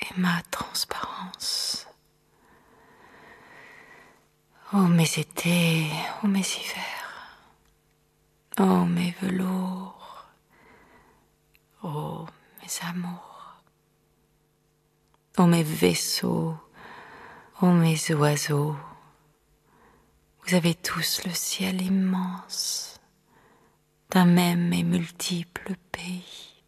[0.01, 1.87] et ma transparence.
[4.73, 5.87] Oh mes étés,
[6.23, 7.39] oh mes hivers,
[8.59, 10.27] oh mes velours,
[11.83, 12.27] oh
[12.63, 13.63] mes amours.
[15.39, 16.57] Oh mes vaisseaux,
[17.61, 18.77] oh mes oiseaux,
[20.47, 23.01] vous avez tous le ciel immense
[24.11, 26.63] d'un même et multiple pays.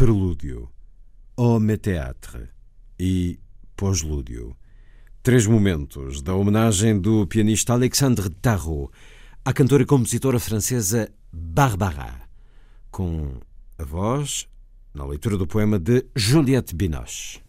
[0.00, 0.72] Prelúdio,
[1.36, 2.48] Homme Théâtre
[2.98, 3.38] e
[3.76, 4.56] Pós-lúdio.
[5.22, 8.90] Três momentos da homenagem do pianista Alexandre Tarot
[9.44, 12.22] à cantora e compositora francesa Barbara,
[12.90, 13.40] com
[13.76, 14.48] a voz
[14.94, 17.42] na leitura do poema de Juliette Binoche.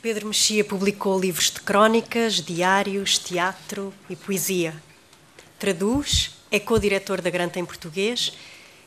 [0.00, 4.74] Pedro Mexia publicou livros de crónicas, diários, teatro e poesia.
[5.58, 8.32] Traduz, é co-diretor da Granta em Português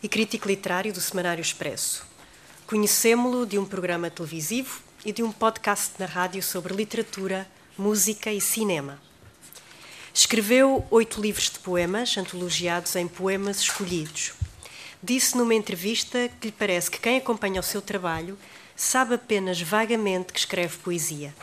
[0.01, 2.09] e crítico literário do Semanário Expresso.
[2.71, 7.45] Conhecemos-lo de um programa televisivo e de um podcast na rádio sobre literatura,
[7.77, 8.97] música e cinema.
[10.13, 14.31] Escreveu oito livros de poemas, antologiados em Poemas Escolhidos.
[15.03, 18.39] Disse numa entrevista que lhe parece que quem acompanha o seu trabalho
[18.73, 21.35] sabe apenas vagamente que escreve poesia.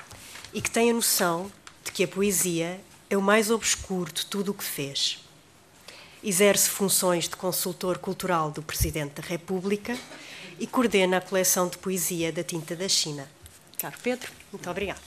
[0.55, 1.53] e que tem a noção
[1.85, 5.23] de que a poesia é o mais obscuro de tudo o que fez.
[6.25, 9.95] Exerce funções de consultor cultural do Presidente da República
[10.59, 13.27] e coordena a coleção de poesia da Tinta da China.
[13.79, 15.01] Caro Pedro, muito obrigado.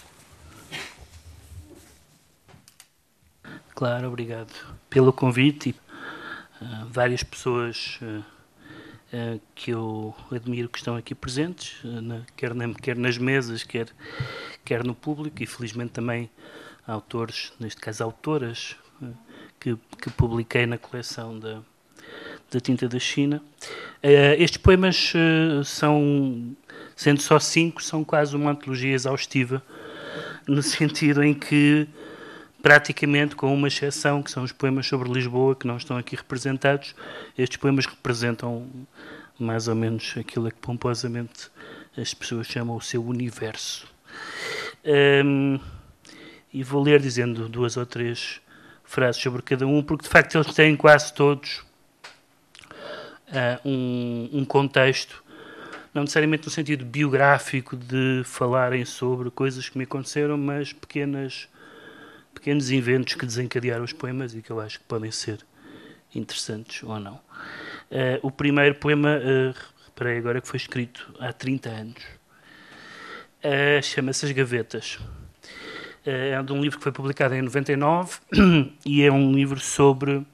[3.75, 4.53] Claro, obrigado
[4.89, 5.75] pelo convite.
[6.61, 8.23] Uh, várias pessoas uh,
[9.13, 13.87] uh, que eu admiro que estão aqui presentes, na, quer, na, quer, nas mesas, quer,
[14.63, 16.29] quer no público, e felizmente também
[16.85, 18.75] autores, neste caso autoras,
[19.59, 21.63] que, que publiquei na coleção da,
[22.51, 23.41] da tinta da China.
[24.37, 25.13] estes poemas
[25.65, 26.55] são,
[26.95, 29.63] sendo só cinco, são quase uma antologia exaustiva,
[30.47, 31.87] no sentido em que
[32.61, 36.93] praticamente com uma exceção, que são os poemas sobre Lisboa, que não estão aqui representados.
[37.37, 38.67] Estes poemas representam
[39.39, 41.49] mais ou menos aquilo que pomposamente
[41.97, 43.87] as pessoas chamam o seu universo.
[44.85, 45.59] Um,
[46.53, 48.39] e vou ler dizendo duas ou três
[48.83, 51.63] frases sobre cada um, porque de facto eles têm quase todos
[53.31, 55.23] uh, um, um contexto,
[55.93, 61.49] não necessariamente no sentido biográfico de falarem sobre coisas que me aconteceram, mas pequenas
[62.33, 65.45] pequenos inventos que desencadearam os poemas e que eu acho que podem ser
[66.13, 67.15] interessantes ou não.
[67.91, 69.53] Uh, o primeiro poema, uh,
[69.85, 72.03] reparei agora que foi escrito há 30 anos,
[73.43, 74.99] uh, chama-se As Gavetas.
[76.03, 78.17] É de um livro que foi publicado em 99
[78.83, 80.25] e é um livro sobre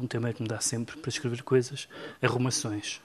[0.00, 1.88] um tema que me dá sempre para escrever coisas,
[2.22, 3.00] arrumações.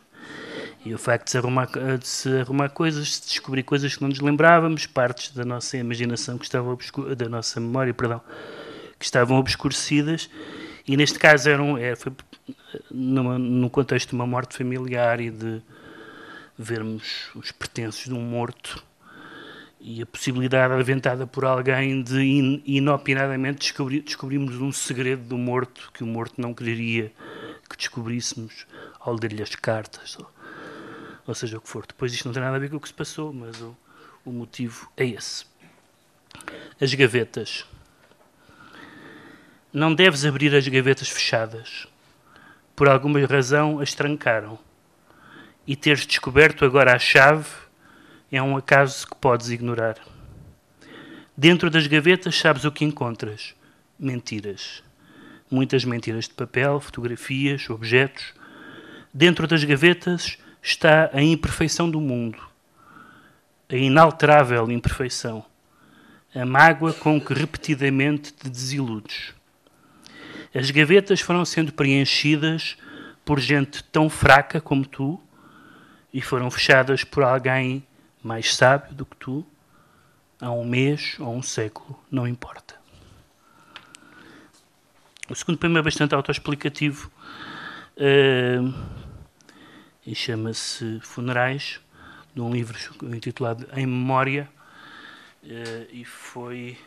[0.85, 1.69] E o facto de se arrumar,
[1.99, 6.37] de se arrumar coisas, de descobrir coisas que não nos lembrávamos, partes da nossa imaginação
[6.37, 6.77] que estavam
[7.17, 8.21] da nossa memória, perdão,
[8.97, 10.29] que estavam obscurecidas,
[10.87, 12.11] e neste caso eram, era, foi
[12.89, 15.61] numa, contexto de uma morte familiar e de
[16.57, 18.83] vermos os pertences de um morto
[19.80, 25.89] e a possibilidade aventada por alguém de in, inopinadamente descobrir, descobrirmos um segredo do morto
[25.93, 27.13] que o morto não quereria
[27.69, 28.65] que descobríssemos
[28.99, 30.17] ao ler-lhe as cartas.
[30.19, 30.30] Ou,
[31.27, 31.86] ou seja o que for.
[31.88, 33.75] Depois isto não tem nada a ver com o que se passou, mas o,
[34.25, 35.45] o motivo é esse.
[36.82, 37.65] As gavetas.
[39.71, 41.88] Não deves abrir as gavetas fechadas.
[42.75, 44.59] Por alguma razão as trancaram.
[45.65, 47.68] E teres descoberto agora a chave
[48.32, 49.95] é um acaso que podes ignorar.
[51.36, 53.55] Dentro das gavetas sabes o que encontras:
[53.97, 54.84] mentiras.
[55.49, 58.34] Muitas mentiras de papel, fotografias, objetos.
[59.11, 62.38] Dentro das gavetas está a imperfeição do mundo,
[63.67, 65.43] a inalterável imperfeição,
[66.36, 69.34] a mágoa com que repetidamente te desiludes.
[70.53, 72.77] As gavetas foram sendo preenchidas
[73.25, 75.19] por gente tão fraca como tu
[76.13, 77.84] e foram fechadas por alguém
[78.24, 79.45] mais sábio do que tu,
[80.39, 82.76] há um mês ou um século, não importa.
[85.30, 87.11] O segundo poema é bastante autoexplicativo.
[87.95, 88.74] Uh,
[90.05, 91.80] e chama-se Funerais,
[92.34, 94.49] de um livro intitulado Em Memória,
[95.43, 96.78] eh, e foi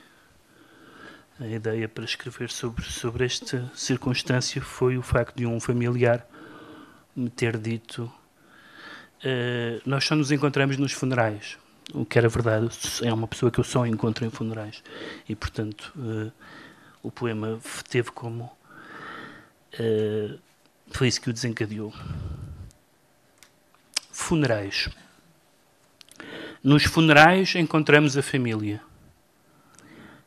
[1.41, 6.26] a ideia para escrever sobre, sobre esta circunstância foi o facto de um familiar
[7.14, 8.12] me ter dito
[9.25, 11.59] uh, nós só nos encontramos nos funerais
[11.93, 12.70] o que era verdade
[13.03, 14.83] é uma pessoa que eu só encontro em funerais
[15.29, 16.33] e portanto uh,
[17.03, 17.59] o poema
[17.89, 18.45] teve como
[19.75, 20.39] uh,
[20.91, 21.93] foi isso que o desencadeou
[24.14, 24.91] Funerais.
[26.62, 28.79] Nos funerais encontramos a família.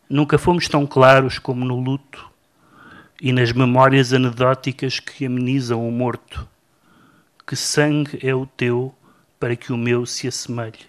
[0.09, 2.27] Nunca fomos tão claros como no luto
[3.21, 6.49] e nas memórias anedóticas que amenizam o morto.
[7.45, 8.93] Que sangue é o teu
[9.39, 10.79] para que o meu se assemelhe?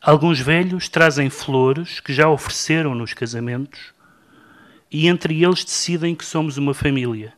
[0.00, 3.92] Alguns velhos trazem flores que já ofereceram nos casamentos
[4.90, 7.34] e entre eles decidem que somos uma família.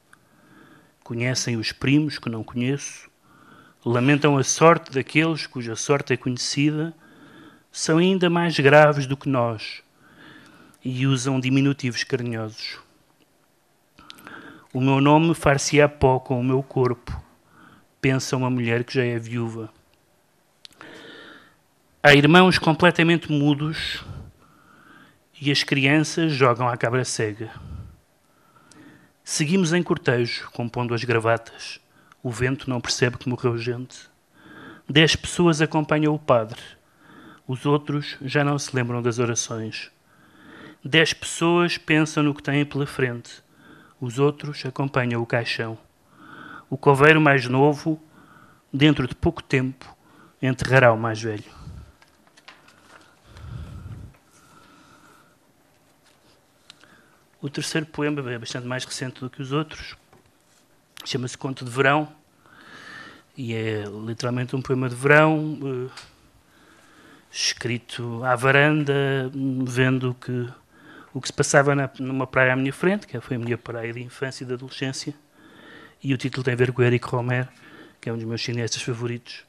[1.03, 3.11] Conhecem os primos que não conheço
[3.85, 6.95] lamentam a sorte daqueles cuja sorte é conhecida,
[7.71, 9.83] são ainda mais graves do que nós
[10.83, 12.79] e usam diminutivos carinhosos.
[14.73, 17.23] O meu nome far-se-á pó com o meu corpo,
[18.05, 19.73] pensa uma mulher que já é viúva.
[22.03, 24.05] Há irmãos completamente mudos
[25.41, 27.51] e as crianças jogam à cabra cega.
[29.25, 31.81] Seguimos em cortejo, compondo as gravatas.
[32.23, 34.01] O vento não percebe que morreu gente.
[34.87, 36.61] Dez pessoas acompanham o padre.
[37.49, 39.91] Os outros já não se lembram das orações.
[40.85, 43.43] Dez pessoas pensam no que têm pela frente.
[43.99, 45.79] Os outros acompanham o caixão
[46.69, 48.01] o coveiro mais novo,
[48.73, 49.97] dentro de pouco tempo,
[50.41, 51.45] enterrará o mais velho.
[57.41, 59.95] O terceiro poema é bastante mais recente do que os outros.
[61.05, 62.11] Chama-se Conto de Verão
[63.37, 66.01] e é literalmente um poema de verão eh,
[67.31, 69.31] escrito à varanda,
[69.67, 70.49] vendo que,
[71.13, 73.93] o que se passava na, numa praia à minha frente, que foi a minha praia
[73.93, 75.15] de infância e de adolescência,
[76.05, 77.49] e o título tem a ver com o Eric Romer,
[77.99, 79.43] que é um dos meus cineastas favoritos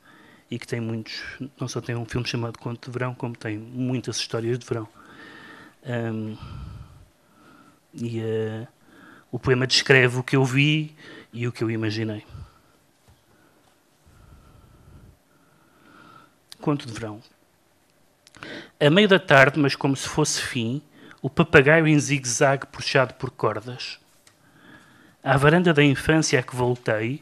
[0.49, 1.21] e que tem muitos,
[1.59, 4.87] não só tem um filme chamado Conto de Verão, como tem muitas histórias de verão.
[5.85, 6.37] Um,
[7.93, 8.67] e uh,
[9.29, 10.95] o poema descreve o que eu vi
[11.33, 12.25] e o que eu imaginei.
[16.61, 17.21] Conto de verão.
[18.79, 20.81] A meio da tarde, mas como se fosse fim,
[21.21, 23.99] o papagaio em zigue-zague puxado por cordas.
[25.27, 27.19] À varanda da infância a que voltei,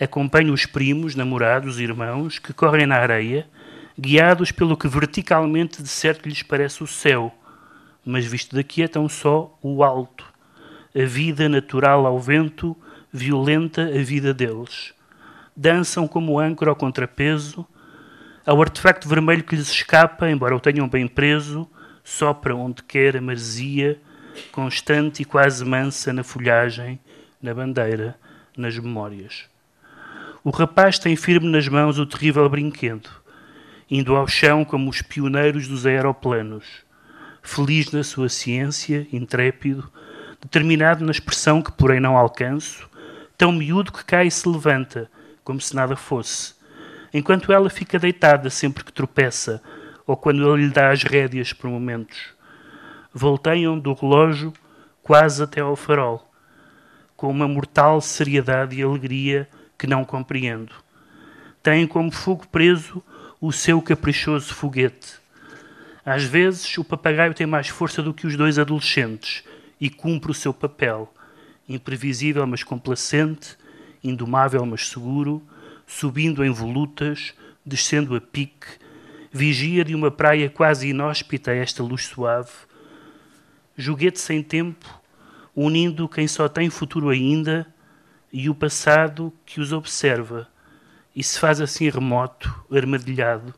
[0.00, 3.46] acompanho os primos, namorados, irmãos, que correm na areia,
[3.98, 7.30] guiados pelo que verticalmente de certo lhes parece o céu,
[8.02, 10.24] mas visto daqui é tão só o alto.
[10.98, 12.74] A vida natural ao vento,
[13.12, 14.94] violenta a vida deles.
[15.54, 17.66] Dançam como âncora ao contrapeso,
[18.46, 21.68] ao artefacto vermelho que lhes escapa, embora o tenham bem preso,
[22.02, 24.00] sopra onde quer a maresia,
[24.50, 26.98] constante e quase mansa na folhagem,
[27.42, 28.18] na bandeira,
[28.56, 29.44] nas memórias.
[30.42, 33.10] O rapaz tem firme nas mãos o terrível brinquedo,
[33.90, 36.64] indo ao chão como os pioneiros dos aeroplanos,
[37.42, 39.90] feliz na sua ciência, intrépido,
[40.40, 42.88] determinado na expressão que porém não alcanço,
[43.36, 45.10] tão miúdo que cai e se levanta,
[45.44, 46.54] como se nada fosse,
[47.12, 49.62] enquanto ela fica deitada sempre que tropeça,
[50.06, 52.34] ou quando ele lhe dá as rédeas por momentos.
[53.12, 54.52] Volteiam do relógio
[55.02, 56.25] quase até ao farol,
[57.16, 59.48] com uma mortal seriedade e alegria
[59.78, 60.72] que não compreendo.
[61.62, 63.02] Têm como fogo preso
[63.40, 65.14] o seu caprichoso foguete.
[66.04, 69.42] Às vezes, o papagaio tem mais força do que os dois adolescentes
[69.80, 71.12] e cumpre o seu papel,
[71.68, 73.56] imprevisível mas complacente,
[74.02, 75.42] indomável mas seguro,
[75.86, 78.66] subindo em volutas, descendo a pique,
[79.32, 82.52] vigia de uma praia quase inóspita a esta luz suave,
[83.76, 84.86] joguete sem tempo,
[85.56, 87.66] unindo quem só tem futuro ainda
[88.30, 90.46] e o passado que os observa
[91.14, 93.54] e se faz assim remoto, armadilhado,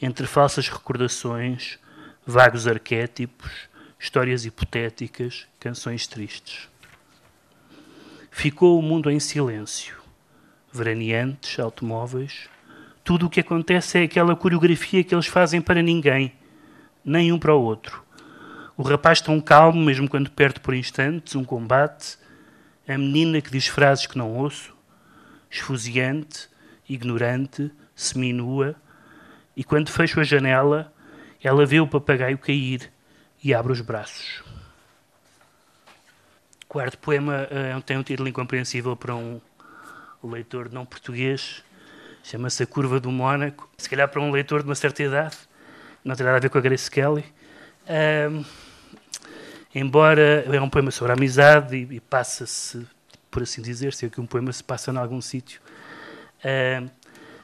[0.00, 1.76] entre falsas recordações,
[2.24, 3.50] vagos arquétipos,
[3.98, 6.68] histórias hipotéticas, canções tristes.
[8.30, 9.96] Ficou o mundo em silêncio.
[10.72, 12.48] Veraneantes, automóveis,
[13.02, 16.32] tudo o que acontece é aquela coreografia que eles fazem para ninguém,
[17.04, 18.03] nem um para o outro.
[18.76, 22.18] O rapaz tão calmo, mesmo quando perde por instantes um combate,
[22.88, 24.74] a menina que diz frases que não ouço,
[25.48, 26.48] esfuziante,
[26.88, 28.74] ignorante, seminua,
[29.56, 30.92] e quando fecho a janela,
[31.40, 32.90] ela vê o papagaio cair
[33.42, 34.42] e abre os braços.
[36.64, 37.46] O quarto poema
[37.78, 39.40] uh, tem um título incompreensível para um
[40.24, 41.62] leitor não português,
[42.24, 43.70] chama-se A Curva do Mónaco.
[43.78, 45.36] Se calhar para um leitor de uma certa idade,
[46.04, 47.24] não tem nada a ver com a Grace Kelly.
[49.74, 52.86] Embora é um poema sobre a amizade e, e passa-se,
[53.30, 55.60] por assim dizer, se é que um poema se passa em algum sítio,
[56.44, 56.88] uh,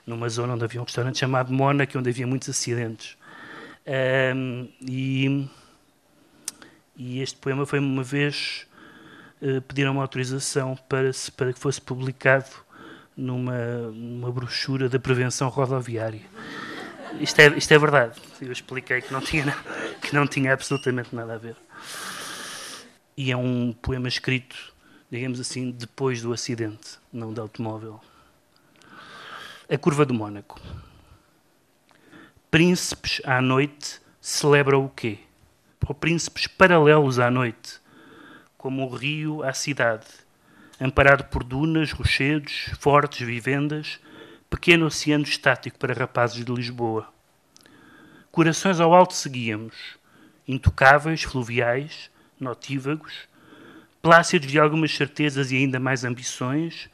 [0.07, 3.17] numa zona onde havia um restaurante chamado Mónaco, onde havia muitos acidentes.
[3.85, 5.49] Uh, e,
[6.97, 8.67] e, este poema foi uma vez
[9.43, 12.51] uh, pediram uma autorização para, se, para que fosse publicado
[13.17, 16.23] numa, numa brochura da prevenção rodoviária.
[17.19, 18.21] Isto é, isto é verdade.
[18.41, 19.53] Eu expliquei que não tinha,
[20.01, 21.57] que não tinha absolutamente nada a ver
[23.21, 24.57] e é um poema escrito,
[25.11, 28.01] digamos assim, depois do acidente, não do automóvel.
[29.69, 30.59] A Curva do Mônaco.
[32.51, 35.19] Príncipes à noite celebram o quê?
[35.87, 37.79] Ou príncipes paralelos à noite,
[38.57, 40.07] como o rio à cidade,
[40.81, 44.01] amparado por dunas, rochedos, fortes vivendas,
[44.49, 47.07] pequeno oceano estático para rapazes de Lisboa.
[48.33, 49.75] Corações ao alto seguíamos,
[50.49, 52.11] intocáveis, fluviais,
[52.41, 53.29] notívagos,
[54.03, 56.89] plácidos de algumas certezas e ainda mais ambições,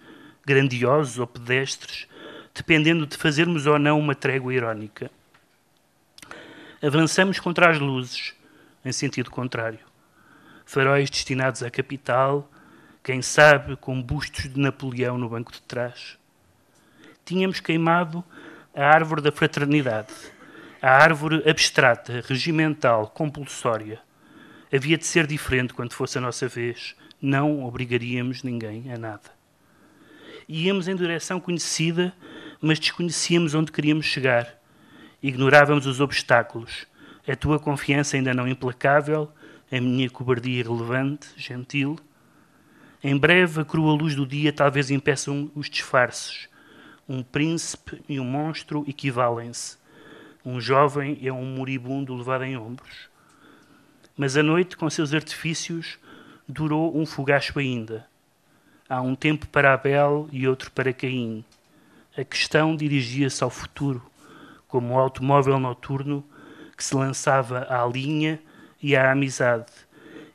[0.45, 2.07] grandiosos ou pedestres,
[2.55, 5.11] dependendo de fazermos ou não uma trégua irónica.
[6.83, 8.35] Avançamos contra as luzes,
[8.85, 9.81] em sentido contrário.
[10.65, 12.51] Faróis destinados à capital,
[13.03, 16.19] quem sabe com bustos de Napoleão no banco de trás.
[17.25, 18.25] Tínhamos queimado
[18.75, 20.13] a árvore da fraternidade,
[20.83, 24.01] a árvore abstrata, regimental, compulsória,
[24.73, 26.97] Havia de ser diferente quando fosse a nossa vez.
[27.23, 29.31] Não obrigaríamos ninguém a nada.
[30.49, 32.13] Íamos em direção conhecida,
[32.61, 34.61] mas desconhecíamos onde queríamos chegar.
[35.23, 36.87] Ignorávamos os obstáculos.
[37.27, 39.31] A tua confiança ainda não implacável,
[39.71, 41.99] a minha cobardia irrelevante, gentil.
[43.03, 46.49] Em breve, a crua luz do dia talvez impeçam os disfarces.
[47.09, 49.77] Um príncipe e um monstro equivalem-se.
[50.45, 53.09] Um jovem é um moribundo levado em ombros.
[54.17, 55.99] Mas a noite, com seus artifícios,
[56.49, 58.07] durou um fogacho ainda.
[58.89, 61.45] Há um tempo para Abel e outro para Caim.
[62.17, 64.03] A questão dirigia-se ao futuro,
[64.67, 66.25] como o automóvel noturno
[66.77, 68.41] que se lançava à linha
[68.83, 69.73] e à amizade.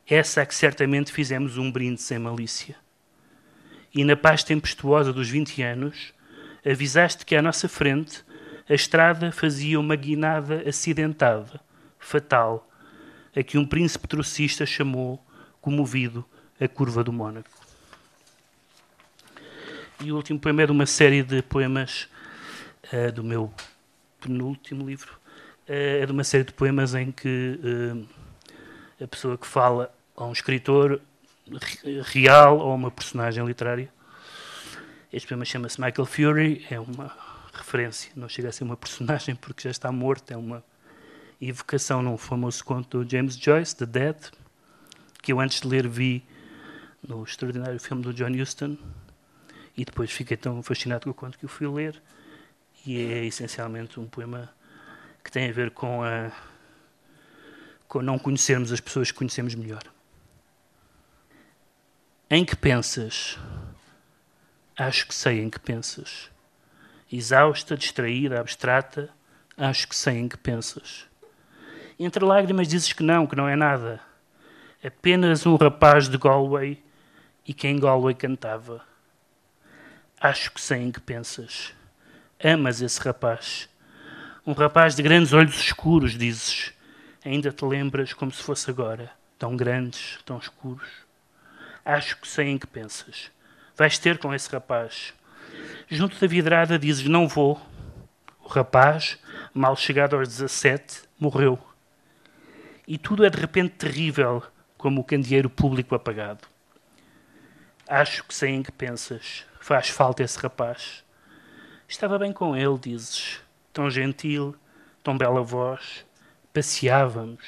[0.06, 2.76] Essa a que certamente fizemos um brinde sem malícia.
[3.94, 6.12] E na paz tempestuosa dos vinte anos,
[6.64, 8.24] avisaste que à nossa frente
[8.68, 11.60] a estrada fazia uma guinada acidentada,
[11.98, 12.68] fatal,
[13.34, 15.24] a que um príncipe trocista chamou,
[15.60, 16.24] comovido,
[16.60, 17.50] a curva do Mônaco.
[20.00, 22.08] E o último poema é de uma série de poemas
[22.92, 23.52] uh, do meu
[24.20, 25.12] penúltimo livro.
[25.68, 28.08] Uh, é de uma série de poemas em que uh,
[29.02, 31.00] a pessoa que fala a um escritor
[32.04, 33.92] real ou uma personagem literária.
[35.12, 37.14] Este poema chama-se Michael Fury, é uma
[37.52, 40.64] referência, não chega a ser uma personagem porque já está morto, é uma
[41.48, 44.16] evocação num famoso conto do James Joyce, The Dead,
[45.20, 46.24] que eu antes de ler vi
[47.02, 48.78] no extraordinário filme do John Huston
[49.76, 52.00] e depois fiquei tão fascinado com o conto que o fui ler
[52.86, 54.52] e é essencialmente um poema
[55.24, 56.30] que tem a ver com a
[57.88, 59.82] com não conhecermos as pessoas que conhecemos melhor.
[62.30, 63.38] Em que pensas?
[64.78, 66.30] Acho que sei em que pensas.
[67.12, 69.10] Exausta, distraída, abstrata,
[69.58, 71.11] acho que sei em que pensas.
[72.04, 74.00] Entre lágrimas dizes que não, que não é nada.
[74.84, 76.82] Apenas um rapaz de Galway
[77.46, 78.84] e quem Galway cantava.
[80.20, 81.72] Acho que sei em que pensas.
[82.42, 83.68] Amas esse rapaz.
[84.44, 86.72] Um rapaz de grandes olhos escuros, dizes.
[87.24, 89.08] Ainda te lembras como se fosse agora.
[89.38, 90.88] Tão grandes, tão escuros.
[91.84, 93.30] Acho que sei em que pensas.
[93.76, 95.14] Vais ter com esse rapaz.
[95.88, 97.64] Junto da vidrada dizes: Não vou.
[98.42, 99.20] O rapaz,
[99.54, 101.71] mal chegado aos 17, morreu.
[102.86, 104.42] E tudo é de repente terrível,
[104.76, 106.46] como o candeeiro público apagado.
[107.88, 109.44] Acho que sei em que pensas.
[109.60, 111.04] Faz falta esse rapaz.
[111.86, 113.40] Estava bem com ele, dizes.
[113.72, 114.56] Tão gentil,
[115.02, 116.04] tão bela voz.
[116.52, 117.44] Passeávamos,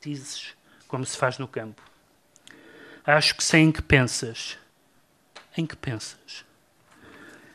[0.00, 0.54] dizes,
[0.86, 1.82] como se faz no campo.
[3.04, 4.58] Acho que sei em que pensas.
[5.56, 6.44] Em que pensas?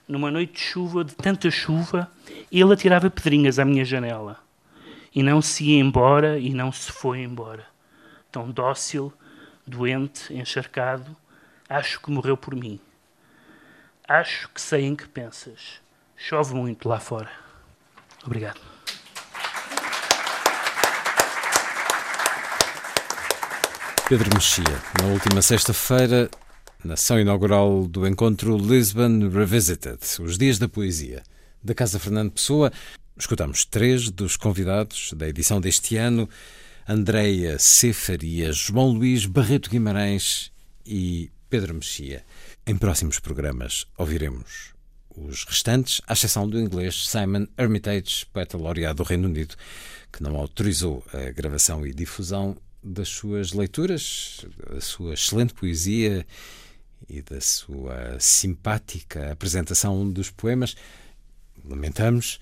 [0.08, 2.12] Numa noite de chuva, de tanta chuva,
[2.52, 4.40] ele atirava pedrinhas à minha janela.
[5.14, 7.66] E não se ia embora e não se foi embora.
[8.32, 9.12] Tão dócil,
[9.68, 11.16] doente, encharcado,
[11.68, 12.80] acho que morreu por mim.
[14.08, 15.82] Acho que sei em que pensas.
[16.16, 17.30] Chove muito lá fora.
[18.26, 18.60] Obrigado.
[24.08, 24.64] Pedro Mexia,
[25.02, 26.30] na última sexta-feira,
[26.84, 31.24] na sessão inaugural do encontro Lisbon Revisited, os Dias da Poesia,
[31.64, 32.72] da Casa Fernando Pessoa,
[33.22, 36.28] escutamos três dos convidados da edição deste ano:
[36.88, 37.94] Andreia C.
[37.94, 40.52] Farias, João Luís Barreto Guimarães
[40.84, 42.26] e Pedro Mexia.
[42.66, 44.74] Em próximos programas ouviremos
[45.16, 49.56] os restantes, à exceção do inglês Simon Hermitage, poeta laureado do Reino Unido,
[50.12, 56.26] que não autorizou a gravação e difusão das suas leituras, da sua excelente poesia
[57.08, 60.76] e da sua simpática apresentação dos poemas.
[61.64, 62.40] Lamentamos.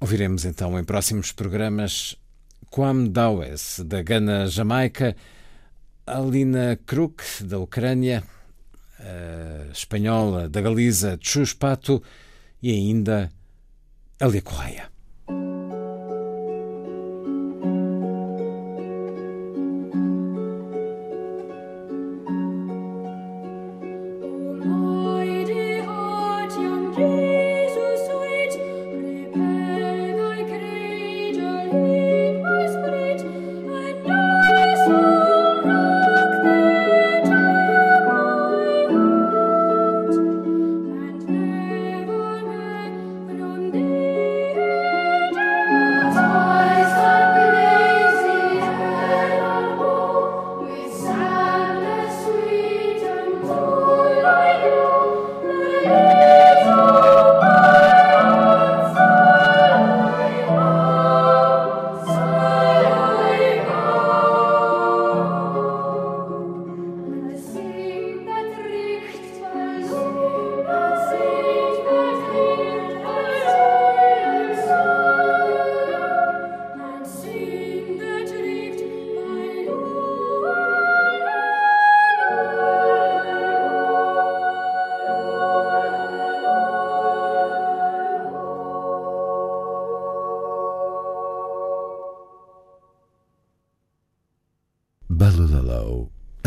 [0.00, 2.16] Ouviremos então em próximos programas
[2.70, 5.16] Kwam Dawes, da Gana Jamaica,
[6.06, 8.22] Alina Kruk, da Ucrânia,
[9.00, 12.00] a espanhola da Galiza, Chuspato
[12.62, 13.28] e ainda
[14.20, 14.97] Elia Correia.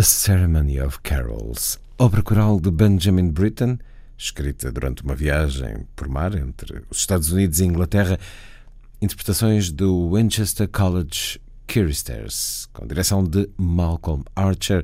[0.01, 3.77] A Ceremony of Carols, obra coral de Benjamin Britten,
[4.17, 8.17] escrita durante uma viagem por mar entre os Estados Unidos e Inglaterra,
[8.99, 11.39] interpretações do Winchester College
[11.71, 14.83] Choristers, com direção de Malcolm Archer,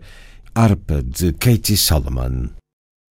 [0.53, 2.49] harpa de Katie Solomon.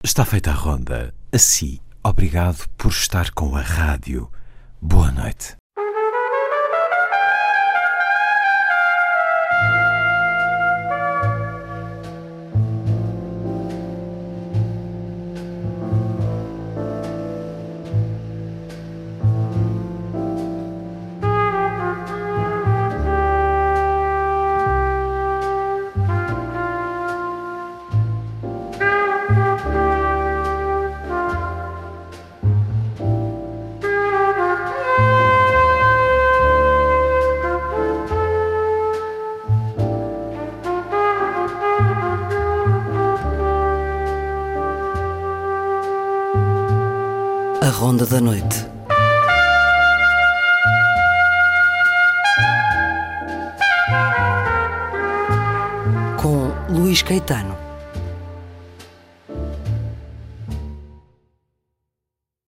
[0.04, 1.12] Está feita a ronda.
[1.32, 4.30] Assim, obrigado por estar com a rádio.
[4.80, 5.56] Boa noite.